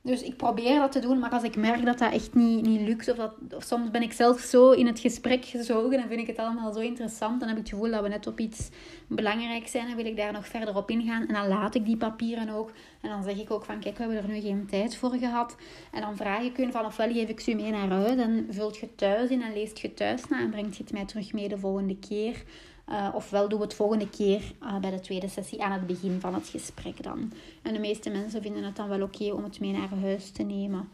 Dus 0.06 0.21
ik 0.21 0.38
probeer 0.38 0.80
dat 0.80 0.91
te 0.91 0.99
doen, 0.99 1.19
maar 1.19 1.30
als 1.30 1.43
ik 1.43 1.56
merk 1.56 1.86
dat 1.86 1.97
dat 1.97 2.13
echt 2.13 2.34
niet, 2.34 2.65
niet 2.65 2.82
lukt, 2.82 3.10
of, 3.10 3.17
dat, 3.17 3.34
of 3.56 3.63
soms 3.63 3.91
ben 3.91 4.01
ik 4.01 4.13
zelf 4.13 4.39
zo 4.39 4.71
in 4.71 4.86
het 4.86 4.99
gesprek 4.99 5.45
gezogen 5.45 5.99
en 5.99 6.08
vind 6.08 6.19
ik 6.19 6.28
het 6.28 6.38
allemaal 6.38 6.73
zo 6.73 6.80
interessant, 6.80 7.39
dan 7.39 7.49
heb 7.49 7.58
ik 7.58 7.63
het 7.63 7.73
gevoel 7.73 7.91
dat 7.91 8.01
we 8.01 8.08
net 8.08 8.28
op 8.28 8.39
iets 8.39 8.69
belangrijks 9.08 9.71
zijn 9.71 9.88
en 9.88 9.95
wil 9.95 10.06
ik 10.06 10.17
daar 10.17 10.34
nog 10.34 10.47
verder 10.47 10.75
op 10.75 10.89
ingaan. 10.89 11.28
En 11.28 11.34
dan 11.34 11.47
laat 11.47 11.75
ik 11.75 11.86
die 11.86 11.97
papieren 11.97 12.49
ook. 12.49 12.71
En 13.01 13.10
dan 13.10 13.23
zeg 13.23 13.38
ik 13.39 13.51
ook 13.51 13.65
van, 13.65 13.80
kijk, 13.80 13.97
we 13.97 14.04
hebben 14.04 14.23
er 14.23 14.30
nu 14.30 14.39
geen 14.41 14.65
tijd 14.69 14.95
voor 14.95 15.13
gehad. 15.13 15.56
En 15.91 16.01
dan 16.01 16.15
vraag 16.15 16.41
ik 16.41 16.58
hun 16.58 16.71
van, 16.71 16.86
ofwel 16.86 17.13
geef 17.13 17.30
ik 17.30 17.39
ze 17.39 17.56
mee 17.56 17.71
naar 17.71 17.89
huis 17.89 18.15
en 18.15 18.47
vult 18.49 18.78
je 18.78 18.95
thuis 18.95 19.30
in 19.30 19.41
en 19.41 19.54
leest 19.54 19.80
je 19.80 19.93
thuis 19.93 20.28
na 20.28 20.39
en 20.39 20.49
brengt 20.49 20.78
je 20.78 20.84
het 20.84 20.91
mij 20.91 21.06
terug 21.06 21.34
mee 21.34 21.49
de 21.49 21.58
volgende 21.58 21.97
keer. 21.99 22.43
Uh, 22.89 23.09
ofwel 23.13 23.49
doen 23.49 23.59
we 23.59 23.65
het 23.65 23.73
volgende 23.73 24.09
keer 24.09 24.41
uh, 24.63 24.79
bij 24.79 24.91
de 24.91 24.99
tweede 24.99 25.27
sessie 25.27 25.63
aan 25.63 25.71
het 25.71 25.87
begin 25.87 26.19
van 26.19 26.33
het 26.33 26.47
gesprek 26.47 27.03
dan. 27.03 27.31
En 27.61 27.73
de 27.73 27.79
meeste 27.79 28.09
mensen 28.09 28.41
vinden 28.41 28.63
het 28.63 28.75
dan 28.75 28.89
wel 28.89 29.01
oké 29.01 29.31
om 29.31 29.43
het 29.43 29.59
mee 29.59 29.71
naar 29.71 29.89
huis 30.01 30.31
te 30.31 30.43
nemen. 30.43 30.89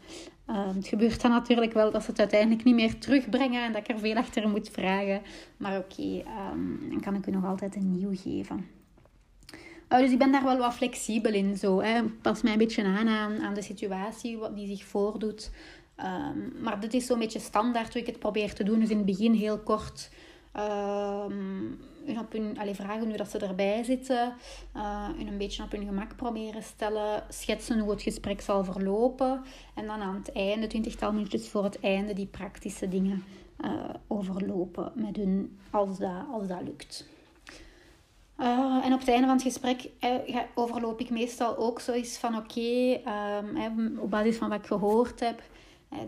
Uh, 0.50 0.74
het 0.74 0.86
gebeurt 0.86 1.20
dan 1.20 1.30
natuurlijk 1.30 1.72
wel 1.72 1.90
dat 1.90 2.02
ze 2.02 2.10
het 2.10 2.18
uiteindelijk 2.18 2.64
niet 2.64 2.74
meer 2.74 2.98
terugbrengen 2.98 3.64
en 3.64 3.72
dat 3.72 3.80
ik 3.80 3.94
er 3.94 3.98
veel 3.98 4.16
achter 4.16 4.48
moet 4.48 4.68
vragen. 4.68 5.22
Maar 5.56 5.78
oké, 5.78 6.22
um, 6.52 6.88
dan 6.90 7.00
kan 7.00 7.14
ik 7.14 7.26
u 7.26 7.30
nog 7.30 7.44
altijd 7.44 7.76
een 7.76 7.92
nieuw 7.92 8.16
geven. 8.16 8.66
dus 9.88 10.10
ik 10.10 10.18
ben 10.18 10.32
daar 10.32 10.44
wel 10.44 10.58
wat 10.58 10.74
flexibel 10.74 11.32
in. 11.32 11.56
Zo, 11.56 11.80
hè. 11.80 12.02
Pas 12.02 12.42
mij 12.42 12.52
een 12.52 12.58
beetje 12.58 12.84
aan, 12.84 13.08
aan, 13.40 13.54
de 13.54 13.62
situatie 13.62 14.36
wat 14.36 14.56
die 14.56 14.66
zich 14.66 14.84
voordoet. 14.84 15.50
Um, 15.96 16.52
maar 16.62 16.80
dit 16.80 16.94
is 16.94 17.06
zo'n 17.06 17.18
beetje 17.18 17.38
standaard 17.38 17.92
hoe 17.92 18.00
ik 18.00 18.06
het 18.06 18.18
probeer 18.18 18.54
te 18.54 18.64
doen. 18.64 18.80
Dus 18.80 18.90
in 18.90 18.96
het 18.96 19.06
begin 19.06 19.32
heel 19.32 19.58
kort 19.58 20.10
Um, 20.56 21.80
op 22.18 22.32
hun, 22.32 22.74
vragen 22.74 23.08
hoe 23.08 23.16
dat 23.16 23.30
ze 23.30 23.38
erbij 23.38 23.82
zitten. 23.82 24.34
Uh, 24.76 25.08
een 25.18 25.38
beetje 25.38 25.62
op 25.62 25.72
hun 25.72 25.86
gemak 25.86 26.16
proberen 26.16 26.62
stellen. 26.62 27.22
Schetsen 27.28 27.78
hoe 27.78 27.90
het 27.90 28.02
gesprek 28.02 28.40
zal 28.40 28.64
verlopen. 28.64 29.42
En 29.74 29.86
dan 29.86 30.00
aan 30.00 30.14
het 30.14 30.32
einde, 30.32 30.66
twintigtal 30.66 31.12
minuutjes 31.12 31.48
voor 31.48 31.64
het 31.64 31.80
einde, 31.80 32.12
die 32.12 32.26
praktische 32.26 32.88
dingen 32.88 33.24
uh, 33.64 33.70
overlopen 34.06 34.92
met 34.94 35.16
hun 35.16 35.58
als 35.70 35.98
dat, 35.98 36.24
als 36.32 36.46
dat 36.46 36.62
lukt. 36.62 37.06
Uh, 38.42 38.84
en 38.84 38.92
op 38.92 38.98
het 38.98 39.08
einde 39.08 39.26
van 39.26 39.36
het 39.36 39.42
gesprek 39.42 39.88
eh, 40.00 40.38
overloop 40.54 41.00
ik 41.00 41.10
meestal 41.10 41.56
ook 41.56 41.80
zoiets 41.80 42.18
van 42.18 42.36
oké, 42.36 43.00
um, 43.66 43.98
op 43.98 44.10
basis 44.10 44.36
van 44.36 44.48
wat 44.48 44.58
ik 44.58 44.66
gehoord 44.66 45.20
heb, 45.20 45.38
eh, 45.38 45.44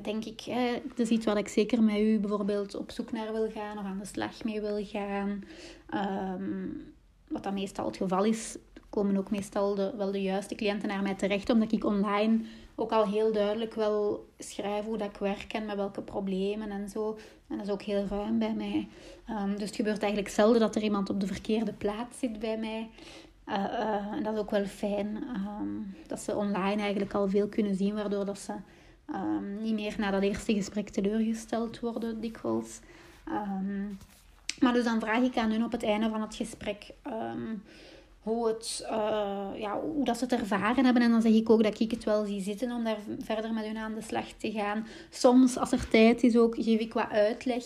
denk 0.03 0.25
ik, 0.25 0.41
het 0.89 0.99
is 0.99 1.09
iets 1.09 1.27
wat 1.27 1.37
ik 1.37 1.49
zeker 1.49 1.83
met 1.83 1.99
u 1.99 2.19
bijvoorbeeld 2.19 2.75
op 2.75 2.91
zoek 2.91 3.13
naar 3.13 3.33
wil 3.33 3.51
gaan 3.51 3.79
of 3.79 3.85
aan 3.85 3.99
de 3.99 4.07
slag 4.07 4.45
mee 4.45 4.61
wil 4.61 4.85
gaan. 4.85 5.45
Ehm, 5.91 6.69
wat 7.29 7.43
dat 7.43 7.53
meestal 7.53 7.87
het 7.87 7.97
geval 7.97 8.25
is, 8.25 8.57
komen 8.91 9.17
ook 9.17 9.31
meestal 9.31 9.75
de, 9.75 9.95
wel 9.97 10.13
de 10.13 10.23
juiste 10.23 10.55
cliënten 10.55 10.89
naar 10.89 11.03
mij 11.03 11.15
terecht, 11.15 11.51
omdat 11.51 11.73
ik 11.73 11.85
online 11.85 12.41
ook 12.75 12.93
al 12.93 13.07
heel 13.07 13.33
duidelijk 13.33 13.75
wel 13.75 14.29
schrijf 14.39 14.85
hoe 14.85 14.99
dat 14.99 15.09
ik 15.09 15.17
werk 15.17 15.53
en 15.53 15.65
met 15.65 15.77
welke 15.77 16.03
problemen 16.03 16.71
en 16.71 16.89
zo. 16.89 17.19
En 17.49 17.57
dat 17.57 17.67
is 17.67 17.73
ook 17.73 17.83
heel 17.83 18.07
ruim 18.09 18.39
bij 18.39 18.55
mij. 18.55 18.89
Um, 19.31 19.51
dus 19.59 19.67
het 19.67 19.77
gebeurt 19.77 20.03
eigenlijk 20.03 20.33
zelden 20.33 20.61
dat 20.61 20.77
er 20.77 20.83
iemand 20.83 21.11
op 21.11 21.21
de 21.21 21.27
verkeerde 21.27 21.73
plaats 21.73 22.19
zit 22.19 22.39
bij 22.39 22.59
mij. 22.59 22.91
Uh, 23.49 24.13
en 24.13 24.23
dat 24.23 24.33
is 24.35 24.39
ook 24.39 24.51
wel 24.51 24.65
fijn. 24.65 25.17
Um, 25.17 25.95
dat 26.07 26.21
ze 26.21 26.37
online 26.37 26.83
eigenlijk 26.83 27.15
al 27.15 27.29
veel 27.29 27.49
kunnen 27.49 27.75
zien, 27.75 27.95
waardoor 27.95 28.25
dat 28.25 28.39
ze 28.39 28.53
Um, 29.11 29.63
niet 29.63 29.75
meer 29.75 29.95
na 29.99 30.11
dat 30.11 30.23
eerste 30.23 30.55
gesprek 30.55 30.89
teleurgesteld 30.89 31.81
worden, 31.81 32.21
dikwijls. 32.21 32.81
Um, 33.29 33.99
maar 34.61 34.73
dus 34.73 34.85
dan 34.85 35.01
vraag 35.01 35.23
ik 35.23 35.37
aan 35.37 35.51
hun 35.51 35.65
op 35.65 35.73
het 35.73 35.83
einde 35.83 36.09
van 36.09 36.21
het 36.21 36.35
gesprek... 36.35 36.91
Um, 37.07 37.63
hoe, 38.25 38.49
het, 38.49 38.87
uh, 38.91 39.49
ja, 39.57 39.81
hoe 39.81 40.05
dat 40.05 40.19
ze 40.19 40.25
het 40.25 40.33
ervaren 40.33 40.85
hebben. 40.85 41.03
En 41.03 41.11
dan 41.11 41.23
zeg 41.23 41.33
ik 41.33 41.51
ook 41.51 41.63
dat 41.63 41.81
ik 41.81 41.91
het 41.91 42.05
wel 42.05 42.25
zie 42.25 42.41
zitten 42.41 42.73
om 42.73 42.85
daar 42.85 42.99
verder 43.19 43.53
met 43.53 43.65
hun 43.65 43.77
aan 43.77 43.95
de 43.95 44.03
slag 44.03 44.27
te 44.27 44.51
gaan. 44.51 44.87
Soms, 45.11 45.59
als 45.59 45.73
er 45.73 45.89
tijd 45.89 46.23
is, 46.23 46.37
ook 46.37 46.55
geef 46.55 46.81
ik 46.81 46.93
wat 46.93 47.11
uitleg. 47.11 47.65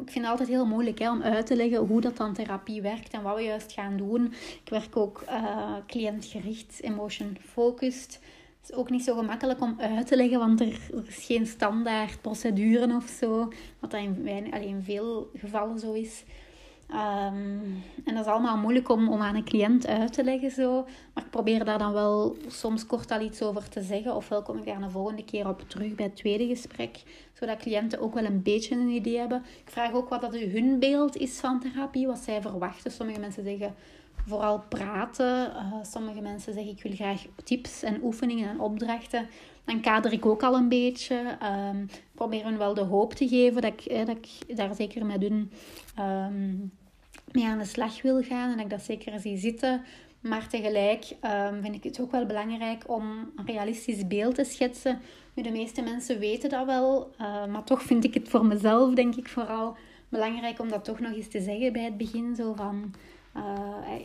Ik 0.00 0.10
vind 0.10 0.24
het 0.24 0.26
altijd 0.26 0.48
heel 0.48 0.66
moeilijk 0.66 0.98
hè, 0.98 1.10
om 1.10 1.22
uit 1.22 1.46
te 1.46 1.56
leggen 1.56 1.78
hoe 1.78 2.00
dat 2.00 2.16
dan 2.16 2.32
therapie 2.32 2.82
werkt 2.82 3.12
en 3.12 3.22
wat 3.22 3.36
we 3.36 3.42
juist 3.42 3.72
gaan 3.72 3.96
doen. 3.96 4.32
Ik 4.64 4.68
werk 4.70 4.96
ook 4.96 5.24
uh, 5.28 5.74
cliëntgericht, 5.86 6.80
emotion 6.82 7.36
focused. 7.40 8.12
Het 8.12 8.20
is 8.62 8.72
ook 8.72 8.90
niet 8.90 9.04
zo 9.04 9.14
gemakkelijk 9.14 9.60
om 9.60 9.74
uit 9.78 10.06
te 10.06 10.16
leggen, 10.16 10.38
want 10.38 10.60
er, 10.60 10.66
is 11.06 11.24
geen 11.26 11.46
standaard 11.46 12.20
procedure 12.20 12.94
of 12.96 13.08
zo. 13.08 13.52
Wat 13.78 13.90
dat 13.90 14.00
in, 14.00 14.82
veel 14.82 15.30
gevallen 15.34 15.78
zo 15.78 15.92
is. 15.92 16.24
Um, 16.92 17.82
en 18.04 18.14
dat 18.14 18.26
is 18.26 18.32
allemaal 18.32 18.56
moeilijk 18.56 18.88
om, 18.88 19.08
om 19.08 19.20
aan 19.20 19.34
een 19.34 19.44
cliënt 19.44 19.86
uit 19.86 20.12
te 20.12 20.24
leggen 20.24 20.50
zo. 20.50 20.86
Maar 21.14 21.24
ik 21.24 21.30
probeer 21.30 21.64
daar 21.64 21.78
dan 21.78 21.92
wel 21.92 22.36
soms 22.46 22.86
kort 22.86 23.10
al 23.10 23.20
iets 23.20 23.42
over 23.42 23.68
te 23.68 23.82
zeggen. 23.82 24.14
Ofwel 24.14 24.42
kom 24.42 24.56
ik 24.56 24.64
daar 24.64 24.82
een 24.82 24.90
volgende 24.90 25.24
keer 25.24 25.48
op 25.48 25.64
terug 25.68 25.94
bij 25.94 26.04
het 26.04 26.16
tweede 26.16 26.46
gesprek. 26.46 27.02
Zodat 27.32 27.58
cliënten 27.58 28.00
ook 28.00 28.14
wel 28.14 28.24
een 28.24 28.42
beetje 28.42 28.74
een 28.74 28.88
idee 28.88 29.18
hebben. 29.18 29.42
Ik 29.64 29.70
vraag 29.70 29.92
ook 29.92 30.08
wat 30.08 30.20
dat 30.20 30.36
hun 30.36 30.78
beeld 30.78 31.16
is 31.16 31.40
van 31.40 31.60
therapie. 31.60 32.06
Wat 32.06 32.18
zij 32.18 32.42
verwachten. 32.42 32.90
Sommige 32.90 33.20
mensen 33.20 33.44
zeggen 33.44 33.74
vooral 34.30 34.64
praten. 34.68 35.50
Uh, 35.50 35.74
sommige 35.82 36.20
mensen 36.20 36.52
zeggen 36.52 36.72
ik 36.72 36.82
wil 36.82 36.92
graag 36.92 37.26
tips 37.44 37.82
en 37.82 38.02
oefeningen 38.02 38.48
en 38.48 38.60
opdrachten. 38.60 39.28
Dan 39.64 39.80
kader 39.80 40.12
ik 40.12 40.26
ook 40.26 40.42
al 40.42 40.56
een 40.56 40.68
beetje. 40.68 41.36
Um, 41.72 41.86
probeer 42.14 42.44
hun 42.44 42.58
wel 42.58 42.74
de 42.74 42.80
hoop 42.80 43.14
te 43.14 43.28
geven 43.28 43.62
dat 43.62 43.72
ik, 43.72 43.84
eh, 43.84 44.06
dat 44.06 44.16
ik 44.16 44.56
daar 44.56 44.74
zeker 44.74 45.06
met 45.06 45.20
hun 45.20 45.50
um, 45.98 46.72
mee 47.32 47.44
aan 47.44 47.58
de 47.58 47.64
slag 47.64 48.02
wil 48.02 48.22
gaan. 48.22 48.50
En 48.50 48.56
dat 48.56 48.64
ik 48.64 48.70
dat 48.70 48.82
zeker 48.82 49.20
zie 49.20 49.38
zitten. 49.38 49.82
Maar 50.20 50.48
tegelijk 50.48 51.16
um, 51.22 51.62
vind 51.62 51.74
ik 51.74 51.84
het 51.84 52.00
ook 52.00 52.10
wel 52.10 52.26
belangrijk 52.26 52.84
om 52.86 53.32
een 53.36 53.46
realistisch 53.46 54.06
beeld 54.06 54.34
te 54.34 54.44
schetsen. 54.44 55.00
Nu, 55.34 55.42
de 55.42 55.50
meeste 55.50 55.82
mensen 55.82 56.18
weten 56.18 56.50
dat 56.50 56.66
wel. 56.66 57.10
Uh, 57.20 57.46
maar 57.46 57.64
toch 57.64 57.82
vind 57.82 58.04
ik 58.04 58.14
het 58.14 58.28
voor 58.28 58.46
mezelf, 58.46 58.94
denk 58.94 59.16
ik, 59.16 59.28
vooral 59.28 59.76
belangrijk 60.08 60.60
om 60.60 60.68
dat 60.68 60.84
toch 60.84 61.00
nog 61.00 61.14
eens 61.14 61.28
te 61.28 61.40
zeggen 61.40 61.72
bij 61.72 61.84
het 61.84 61.96
begin. 61.96 62.36
Zo 62.36 62.52
van... 62.54 62.94
Uh, 63.36 63.42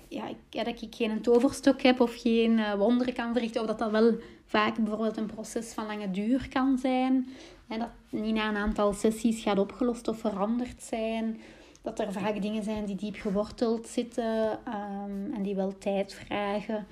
ja, 0.07 0.27
ik, 0.27 0.37
dat 0.49 0.81
ik 0.81 0.95
geen 0.95 1.21
toverstok 1.21 1.81
heb 1.81 1.99
of 1.99 2.21
geen 2.21 2.51
uh, 2.51 2.73
wonderen 2.73 3.13
kan 3.13 3.33
verrichten. 3.33 3.61
Of 3.61 3.67
dat 3.67 3.79
dat 3.79 3.91
wel 3.91 4.13
vaak 4.45 4.75
bijvoorbeeld 4.75 5.17
een 5.17 5.25
proces 5.25 5.73
van 5.73 5.85
lange 5.85 6.11
duur 6.11 6.49
kan 6.49 6.77
zijn. 6.77 7.27
En 7.67 7.79
dat 7.79 7.89
niet 8.09 8.33
na 8.33 8.49
een 8.49 8.57
aantal 8.57 8.93
sessies 8.93 9.43
gaat 9.43 9.59
opgelost 9.59 10.07
of 10.07 10.19
veranderd 10.19 10.83
zijn. 10.83 11.41
Dat 11.81 11.99
er 11.99 12.13
vaak 12.13 12.41
dingen 12.41 12.63
zijn 12.63 12.85
die 12.85 12.95
diep 12.95 13.15
geworteld 13.15 13.87
zitten 13.87 14.59
um, 14.67 15.33
en 15.33 15.43
die 15.43 15.55
wel 15.55 15.77
tijd 15.77 16.13
vragen. 16.13 16.87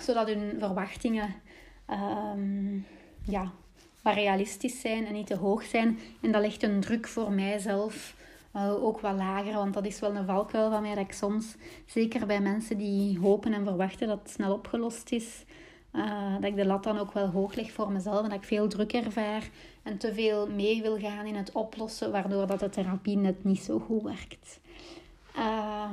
Zodat 0.00 0.26
hun 0.26 0.56
verwachtingen 0.58 1.34
um, 1.90 2.86
ja, 3.24 3.52
wat 4.02 4.14
realistisch 4.14 4.80
zijn 4.80 5.06
en 5.06 5.12
niet 5.12 5.26
te 5.26 5.36
hoog 5.36 5.62
zijn. 5.62 5.98
En 6.20 6.32
dat 6.32 6.42
legt 6.42 6.62
een 6.62 6.80
druk 6.80 7.08
voor 7.08 7.32
mijzelf 7.32 8.14
uh, 8.56 8.84
ook 8.84 9.00
wat 9.00 9.16
lager. 9.16 9.54
Want 9.54 9.74
dat 9.74 9.86
is 9.86 10.00
wel 10.00 10.16
een 10.16 10.26
valkuil 10.26 10.70
van 10.70 10.82
mij 10.82 10.94
dat 10.94 11.04
ik 11.04 11.12
soms, 11.12 11.54
zeker 11.86 12.26
bij 12.26 12.40
mensen 12.40 12.78
die 12.78 13.18
hopen 13.18 13.52
en 13.52 13.64
verwachten 13.64 14.08
dat 14.08 14.18
het 14.22 14.30
snel 14.30 14.52
opgelost 14.52 15.12
is, 15.12 15.44
uh, 15.92 16.34
dat 16.34 16.44
ik 16.44 16.56
de 16.56 16.66
lat 16.66 16.84
dan 16.84 16.98
ook 16.98 17.12
wel 17.12 17.26
hoog 17.26 17.54
leg 17.54 17.72
voor 17.72 17.92
mezelf 17.92 18.22
en 18.22 18.28
dat 18.28 18.38
ik 18.38 18.44
veel 18.44 18.68
druk 18.68 18.92
ervaar 18.92 19.48
en 19.82 19.98
te 19.98 20.14
veel 20.14 20.46
mee 20.46 20.82
wil 20.82 20.98
gaan 20.98 21.26
in 21.26 21.34
het 21.34 21.52
oplossen, 21.52 22.10
waardoor 22.10 22.46
dat 22.46 22.60
de 22.60 22.68
therapie 22.68 23.16
net 23.16 23.44
niet 23.44 23.62
zo 23.62 23.78
goed 23.78 24.02
werkt. 24.02 24.60
Uh, 25.36 25.90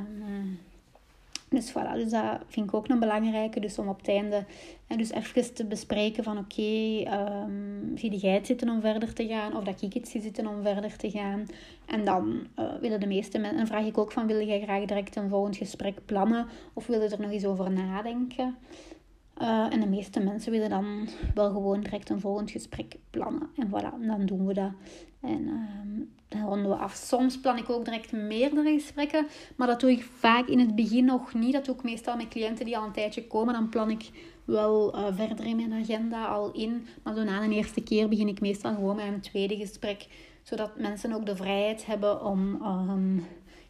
dus 1.56 1.72
voilà, 1.72 1.94
dus 1.94 2.12
dat 2.12 2.40
vind 2.48 2.68
ik 2.68 2.74
ook 2.74 2.88
een 2.88 3.00
belangrijke. 3.00 3.60
Dus 3.60 3.80
om 3.80 3.88
op 3.88 3.98
het 3.98 4.08
einde 4.08 4.46
en 4.88 4.98
dus 4.98 5.12
even 5.12 5.54
te 5.54 5.66
bespreken 5.66 6.24
van 6.24 6.38
oké, 6.38 6.62
okay, 6.62 7.44
um, 7.44 7.92
zie 7.98 8.18
jij 8.18 8.34
het 8.34 8.46
zitten 8.46 8.70
om 8.70 8.82
verder 8.82 9.14
te 9.14 9.28
gaan? 9.28 9.58
Of 9.58 9.64
dat 9.64 9.82
ik 9.82 9.94
het 9.94 10.08
zie 10.08 10.22
zitten 10.22 10.48
om 10.48 10.62
verder 10.62 10.98
te 10.98 11.10
gaan? 11.10 11.46
En 11.86 12.06
dan 12.06 12.48
uh, 12.60 12.66
willen 12.82 13.00
de 13.00 13.08
meeste 13.08 13.38
mensen, 13.38 13.60
en 13.60 13.68
vraag 13.68 13.86
ik 13.86 13.98
ook 13.98 14.12
van 14.12 14.28
wil 14.28 14.46
jij 14.46 14.62
graag 14.62 14.86
direct 14.86 15.16
een 15.16 15.30
volgend 15.30 15.58
gesprek 15.58 16.06
plannen? 16.06 16.48
Of 16.74 16.88
wil 16.88 17.02
je 17.02 17.10
er 17.10 17.22
nog 17.22 17.32
eens 17.32 17.46
over 17.46 17.72
nadenken? 17.72 18.56
Uh, 19.42 19.74
en 19.74 19.80
de 19.80 19.88
meeste 19.88 20.20
mensen 20.20 20.52
willen 20.52 20.70
dan 20.70 21.08
wel 21.34 21.52
gewoon 21.52 21.82
direct 21.82 22.10
een 22.10 22.20
volgend 22.20 22.52
gesprek 22.52 22.96
plannen. 23.10 23.50
En 23.56 23.68
voilà, 23.68 24.08
dan 24.08 24.26
doen 24.26 24.46
we 24.46 24.54
dat. 24.54 24.72
En 25.22 25.42
uh, 25.42 26.06
dan 26.28 26.42
ronden 26.42 26.70
we 26.70 26.76
af. 26.76 26.94
Soms 26.94 27.40
plan 27.40 27.58
ik 27.58 27.70
ook 27.70 27.86
direct 27.86 28.12
meerdere 28.12 28.74
gesprekken. 28.74 29.28
Maar 29.56 29.68
dat 29.68 29.80
doe 29.80 29.92
ik 29.92 30.04
vaak 30.04 30.48
in 30.48 30.60
het 30.60 30.76
begin 30.76 31.06
nog 31.06 31.34
niet. 31.34 31.54
Dat 31.54 31.66
doe 31.66 31.76
ik 31.76 31.84
meestal 31.84 32.16
met 32.16 32.28
cliënten 32.28 32.66
die 32.66 32.78
al 32.78 32.86
een 32.86 32.92
tijdje 32.92 33.28
komen. 33.28 33.54
Dan 33.54 33.70
plan 33.70 33.90
ik 33.90 34.10
wel 34.46 34.98
uh, 34.98 35.06
verder 35.12 35.46
in 35.46 35.56
mijn 35.56 35.74
agenda 35.74 36.26
al 36.26 36.52
in. 36.52 36.88
Maar 37.04 37.16
zo 37.16 37.24
na 37.24 37.48
de 37.48 37.54
eerste 37.54 37.84
keer 37.84 38.10
begin 38.10 38.28
ik 38.28 38.42
meestal 38.42 38.74
gewoon 38.74 38.96
met 38.96 39.06
een 39.06 39.22
tweede 39.22 39.56
gesprek. 39.56 40.08
Zodat 40.44 40.80
mensen 40.80 41.14
ook 41.14 41.26
de 41.26 41.36
vrijheid 41.36 41.86
hebben 41.86 42.26
om... 42.26 42.62
Um, 42.62 43.26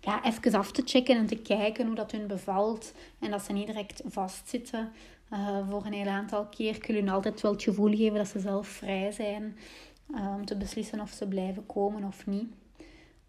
ja, 0.05 0.23
even 0.23 0.53
af 0.53 0.71
te 0.71 0.81
checken 0.85 1.17
en 1.17 1.25
te 1.25 1.35
kijken 1.35 1.85
hoe 1.85 1.95
dat 1.95 2.11
hun 2.11 2.27
bevalt. 2.27 2.93
En 3.19 3.31
dat 3.31 3.41
ze 3.41 3.53
niet 3.53 3.67
direct 3.67 4.01
vastzitten. 4.05 4.91
Uh, 5.33 5.69
voor 5.69 5.85
een 5.85 5.93
heel 5.93 6.07
aantal 6.07 6.45
keer 6.45 6.77
kun 6.77 6.95
je 6.95 7.11
altijd 7.11 7.41
wel 7.41 7.51
het 7.51 7.63
gevoel 7.63 7.95
geven 7.95 8.17
dat 8.17 8.27
ze 8.27 8.39
zelf 8.39 8.67
vrij 8.67 9.11
zijn 9.11 9.57
uh, 10.11 10.33
om 10.35 10.45
te 10.45 10.57
beslissen 10.57 10.99
of 10.99 11.09
ze 11.09 11.27
blijven 11.27 11.65
komen 11.65 12.03
of 12.03 12.25
niet. 12.25 12.47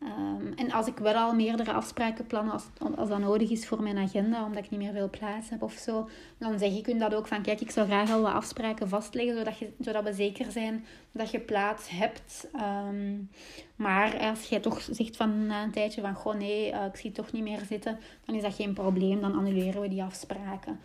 Um, 0.03 0.53
en 0.57 0.73
als 0.73 0.87
ik 0.87 0.99
wel 0.99 1.15
al 1.15 1.35
meerdere 1.35 1.73
afspraken 1.73 2.27
plan, 2.27 2.51
als, 2.51 2.65
als 2.97 3.09
dat 3.09 3.19
nodig 3.19 3.51
is 3.51 3.67
voor 3.67 3.83
mijn 3.83 3.99
agenda, 3.99 4.45
omdat 4.45 4.65
ik 4.65 4.71
niet 4.71 4.81
meer 4.81 4.93
veel 4.93 5.11
plaats 5.11 5.51
heb 5.51 5.63
of 5.63 5.73
zo, 5.73 6.09
dan 6.39 6.59
zeg 6.59 6.77
ik 6.77 6.87
hun 6.87 6.99
dat 6.99 7.15
ook 7.15 7.27
van, 7.27 7.43
kijk, 7.43 7.61
ik 7.61 7.71
zou 7.71 7.87
graag 7.87 8.11
al 8.11 8.21
wat 8.23 8.33
afspraken 8.33 8.89
vastleggen, 8.89 9.37
zodat, 9.37 9.59
je, 9.59 9.73
zodat 9.81 10.05
we 10.05 10.13
zeker 10.13 10.51
zijn 10.53 10.85
dat 11.13 11.31
je 11.31 11.41
plaats 11.41 11.89
hebt. 11.89 12.49
Um, 12.89 13.31
maar 13.77 14.19
als 14.19 14.49
jij 14.49 14.61
toch 14.61 14.81
zegt 14.91 15.17
van 15.17 15.47
na 15.47 15.63
een 15.63 15.71
tijdje 15.71 16.01
van, 16.01 16.15
goh 16.15 16.35
nee, 16.35 16.73
uh, 16.73 16.85
ik 16.85 16.97
zie 16.97 17.13
toch 17.13 17.33
niet 17.33 17.43
meer 17.43 17.63
zitten, 17.69 17.99
dan 18.25 18.35
is 18.35 18.43
dat 18.43 18.55
geen 18.55 18.75
probleem, 18.75 19.21
dan 19.21 19.35
annuleren 19.35 19.81
we 19.81 19.89
die 19.89 20.03
afspraken. 20.03 20.81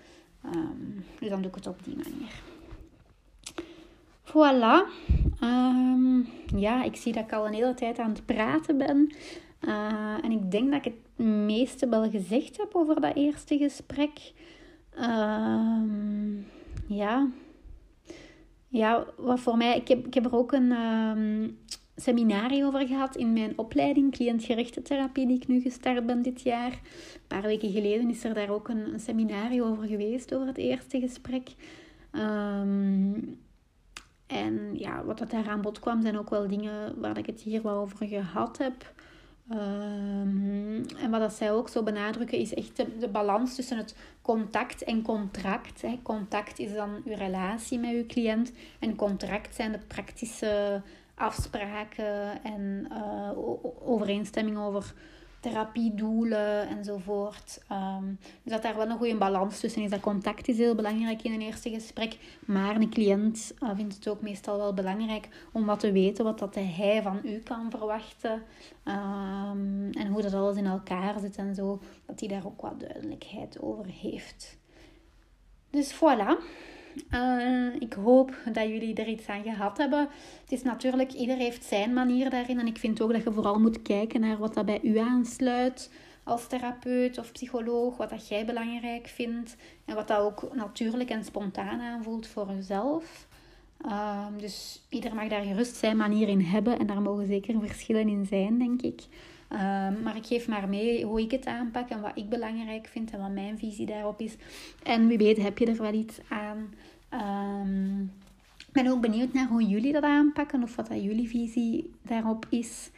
Dus 1.20 1.30
dan 1.30 1.42
doe 1.42 1.50
ik 1.50 1.56
het 1.56 1.68
op 1.68 1.84
die 1.84 1.96
manier. 1.96 2.42
Voilà. 4.24 4.88
Um, 5.44 6.28
ja, 6.56 6.84
ik 6.84 6.96
zie 6.96 7.14
dat 7.14 7.24
ik 7.24 7.34
al 7.34 7.48
een 7.48 7.54
hele 7.54 7.74
tijd 7.74 8.00
aan 8.00 8.10
het 8.10 8.26
praten 8.26 8.78
ben. 8.78 9.12
Uh, 9.62 10.24
en 10.24 10.32
ik 10.32 10.52
denk 10.52 10.72
dat 10.72 10.86
ik 10.86 10.94
het 10.94 11.26
meeste 11.26 11.90
wel 11.90 12.10
gezegd 12.10 12.58
heb 12.58 12.70
over 12.74 13.02
dat 13.02 13.16
eerste 13.16 13.58
gesprek. 13.58 14.34
Um, 15.00 16.48
ja. 16.88 17.28
Ja, 18.68 19.06
wat 19.18 19.40
voor 19.40 19.58
mij... 19.58 19.78
Ik 19.78 19.88
heb, 19.88 20.06
ik 20.06 20.14
heb 20.14 20.26
er 20.26 20.36
ook 20.36 20.52
een 20.52 20.72
seminarie 22.02 22.66
over 22.66 22.88
gehad 22.88 23.16
in 23.16 23.34
mijn 23.34 23.58
opleiding 23.58 24.12
cliëntgerichte 24.12 24.82
therapie 24.82 25.28
die 25.28 25.36
ik 25.36 25.48
nu 25.48 25.62
gestart 25.62 26.06
ben 26.06 26.22
dit 26.22 26.42
jaar. 26.42 26.72
Een 26.72 27.28
paar 27.28 27.42
weken 27.42 27.72
geleden 27.72 28.10
is 28.10 28.24
er 28.24 28.34
daar 28.34 28.50
ook 28.50 28.68
een, 28.68 28.94
een 28.94 29.00
seminarie 29.00 29.64
over 29.64 29.88
geweest, 29.88 30.34
over 30.34 30.48
het 30.48 30.58
eerste 30.58 31.00
gesprek. 31.00 31.50
Um, 32.12 33.40
en 34.28 34.70
ja, 34.74 35.04
wat 35.04 35.18
dat 35.18 35.32
daar 35.32 35.50
aan 35.50 35.62
bod 35.62 35.80
kwam, 35.80 36.02
zijn 36.02 36.18
ook 36.18 36.30
wel 36.30 36.48
dingen 36.48 37.00
waar 37.00 37.18
ik 37.18 37.26
het 37.26 37.42
hier 37.42 37.62
wel 37.62 37.78
over 37.78 38.08
gehad 38.08 38.58
heb. 38.58 38.94
Um, 39.52 40.86
en 40.98 41.10
wat 41.10 41.20
dat 41.20 41.34
zij 41.34 41.52
ook 41.52 41.70
zo 41.70 41.84
benadrukken, 41.84 42.38
is 42.38 42.54
echt 42.54 42.78
de, 42.78 42.98
de 42.98 43.08
balans 43.08 43.56
tussen 43.56 43.78
het 43.78 43.96
contact 44.22 44.84
en 44.84 45.02
contract. 45.02 45.82
Hè. 45.82 46.00
Contact 46.04 46.60
is 46.60 46.74
dan 46.74 47.02
uw 47.06 47.16
relatie 47.16 47.80
met 47.80 47.92
uw 47.92 48.06
cliënt. 48.06 48.52
En 48.80 48.96
contract 48.96 49.56
zijn 49.56 49.72
de 49.72 49.80
praktische 49.88 50.82
afspraken 51.22 52.44
en 52.44 52.88
uh, 52.92 53.32
overeenstemming 53.84 54.58
over 54.58 54.94
therapiedoelen 55.42 56.68
enzovoort. 56.68 57.64
Um, 57.72 58.20
dus 58.44 58.54
dat 58.54 58.62
daar 58.62 58.76
wel 58.76 58.90
een 58.90 58.98
goede 58.98 59.18
balans 59.18 59.60
tussen 59.60 59.82
is. 59.82 59.90
Dat 59.90 60.00
contact 60.00 60.48
is 60.48 60.58
heel 60.58 60.76
belangrijk 60.76 61.24
in 61.24 61.34
een 61.34 61.42
eerste 61.42 61.70
gesprek. 61.70 62.18
Maar 62.46 62.76
een 62.76 62.90
cliënt 62.90 63.54
uh, 63.60 63.70
vindt 63.76 63.96
het 63.96 64.08
ook 64.08 64.22
meestal 64.22 64.58
wel 64.58 64.74
belangrijk 64.74 65.30
om 65.52 65.66
wat 65.66 65.80
te 65.80 65.92
weten 65.92 66.24
wat 66.24 66.40
dat 66.40 66.56
hij 66.56 67.00
van 67.04 67.20
u 67.24 67.40
kan 67.40 67.70
verwachten. 67.70 68.44
Um, 68.86 69.90
en 69.92 70.08
hoe 70.08 70.22
dat 70.22 70.34
alles 70.34 70.56
in 70.56 70.66
elkaar 70.66 71.20
zit 71.20 71.36
en 71.36 71.56
zo. 71.56 71.80
Dat 72.06 72.20
hij 72.20 72.30
daar 72.30 72.46
ook 72.46 72.62
wat 72.62 72.80
duidelijkheid 72.80 73.62
over 73.62 73.86
heeft. 73.86 74.58
Dus 75.70 75.94
voilà. 75.94 76.44
Uh, 77.12 77.76
ik 77.80 77.94
hoop 77.94 78.36
dat 78.54 78.68
jullie 78.68 78.96
er 78.96 79.08
iets 79.08 79.28
aan 79.28 79.44
gehad 79.44 79.78
hebben. 79.78 80.08
Het 80.42 80.52
is 80.52 80.64
natuurlijk, 80.64 81.12
ieder 81.14 81.38
heeft 81.38 81.64
zijn 81.64 81.94
manier 81.94 82.30
daarin. 82.30 82.60
En 82.60 82.68
ik 82.68 82.78
vind 82.78 83.02
ook 83.02 83.12
dat 83.12 83.24
je 83.24 83.32
vooral 83.32 83.60
moet 83.60 83.82
kijken 83.82 84.22
naar 84.22 84.38
wat 84.38 84.54
dat 84.54 84.66
bij 84.66 84.80
u 84.84 84.98
aansluit 84.98 85.92
als 86.24 86.48
therapeut 86.48 87.18
of 87.18 87.32
psycholoog. 87.32 87.98
Wat 87.98 88.10
dat 88.10 88.28
jij 88.28 88.46
belangrijk 88.46 89.08
vindt. 89.08 89.56
En 89.86 89.96
wat 89.96 90.08
dat 90.08 90.20
ook 90.20 90.56
natuurlijk 90.56 91.10
en 91.10 91.24
spontaan 91.24 91.80
aanvoelt 91.80 92.28
voor 92.28 92.48
jezelf. 92.56 93.28
Uh, 93.86 94.26
dus 94.38 94.82
ieder 94.90 95.16
mag 95.16 95.28
daar 95.28 95.44
gerust 95.44 95.76
zijn 95.76 95.98
manier 95.98 96.28
in 96.28 96.42
hebben. 96.42 96.80
En 96.80 96.88
daar 96.88 97.02
mogen 97.02 97.26
zeker 97.26 97.60
verschillen 97.60 98.08
in 98.08 98.26
zijn, 98.26 98.58
denk 98.58 98.82
ik. 98.82 99.02
Ehm, 99.52 100.02
maar 100.04 100.16
ik 100.16 100.26
geef 100.26 100.48
maar 100.48 100.70
mee 100.70 101.06
hoe 101.06 101.22
ik 101.22 101.32
het 101.32 101.46
aanpak 101.46 101.90
en 101.90 102.02
wat 102.02 102.12
ik 102.16 102.30
belangrijk 102.30 102.88
vind 102.88 103.12
en 103.12 103.20
wat 103.20 103.32
mijn 103.32 103.58
visie 103.58 103.86
daarop 103.86 104.20
is. 104.20 104.36
En 104.84 105.08
wie 105.08 105.18
weet 105.18 105.38
heb 105.38 105.58
je 105.58 105.66
er 105.66 105.82
wel 105.82 105.94
iets 105.94 106.20
aan. 106.30 106.74
Um, 107.14 108.12
ik 108.58 108.72
ben 108.72 108.88
ook 108.88 109.02
benieuwd 109.02 109.34
naar 109.34 109.48
hoe 109.48 109.64
jullie 109.64 109.94
dat 109.94 110.04
aanpakken 110.04 110.64
of 110.64 110.76
wat 110.76 110.88
dat 110.88 111.04
jullie 111.04 111.28
visie 111.28 111.92
daarop 112.02 112.46
is. 112.50 112.92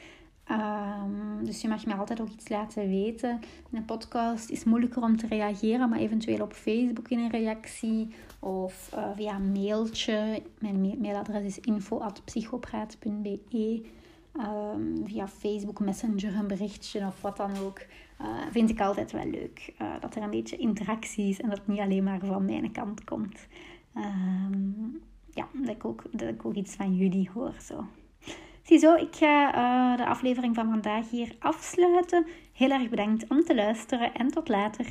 Um, 0.52 1.46
dus 1.46 1.62
je 1.62 1.68
mag 1.68 1.86
me 1.86 1.94
altijd 1.94 2.22
ook 2.22 2.30
iets 2.30 2.50
laten 2.50 2.90
weten. 2.90 3.40
In 3.72 3.78
een 3.78 3.86
podcast 3.86 4.50
is 4.50 4.64
moeilijker 4.64 5.02
om 5.02 5.18
te 5.18 5.28
reageren, 5.28 5.90
maar 5.90 6.00
eventueel 6.00 6.42
op 6.42 6.54
Facebook 6.54 7.10
in 7.10 7.20
een 7.20 7.30
reactie 7.30 8.08
of 8.40 8.92
uh, 8.96 9.06
via 9.16 9.36
een 9.36 9.52
mailtje. 9.52 10.42
Mijn 10.60 10.98
mailadres 11.02 11.46
is 11.46 11.60
info.psychopraat.be. 11.60 13.82
Um, 14.40 15.08
via 15.08 15.28
Facebook 15.28 15.80
Messenger 15.80 16.36
een 16.36 16.48
berichtje 16.48 17.06
of 17.06 17.22
wat 17.22 17.38
dan 17.38 17.58
ook. 17.58 17.86
Uh, 18.22 18.28
vind 18.52 18.70
ik 18.70 18.80
altijd 18.80 19.12
wel 19.12 19.26
leuk. 19.26 19.74
Uh, 19.82 19.94
dat 20.00 20.16
er 20.16 20.22
een 20.22 20.30
beetje 20.30 20.58
interactie 20.58 21.30
is 21.30 21.42
en 21.42 21.50
dat 21.50 21.58
het 21.58 21.68
niet 21.68 21.80
alleen 21.80 22.04
maar 22.04 22.20
van 22.20 22.46
mijn 22.46 22.72
kant 22.72 23.04
komt. 23.04 23.48
Um, 23.96 25.02
ja, 25.32 25.48
dat 25.54 25.76
ik, 25.76 25.86
ook, 25.86 26.04
dat 26.12 26.30
ik 26.30 26.46
ook 26.46 26.54
iets 26.54 26.76
van 26.76 26.96
jullie 26.96 27.30
hoor. 27.34 27.54
Zo. 27.62 27.86
Ziezo, 28.62 28.96
ik 28.96 29.16
ga 29.16 29.56
uh, 29.56 29.98
de 29.98 30.06
aflevering 30.06 30.56
van 30.56 30.70
vandaag 30.70 31.10
hier 31.10 31.36
afsluiten. 31.40 32.26
Heel 32.54 32.70
erg 32.70 32.90
bedankt 32.90 33.28
om 33.30 33.44
te 33.44 33.56
luisteren 33.56 34.14
en 34.14 34.28
tot 34.28 34.48
later. 34.48 34.86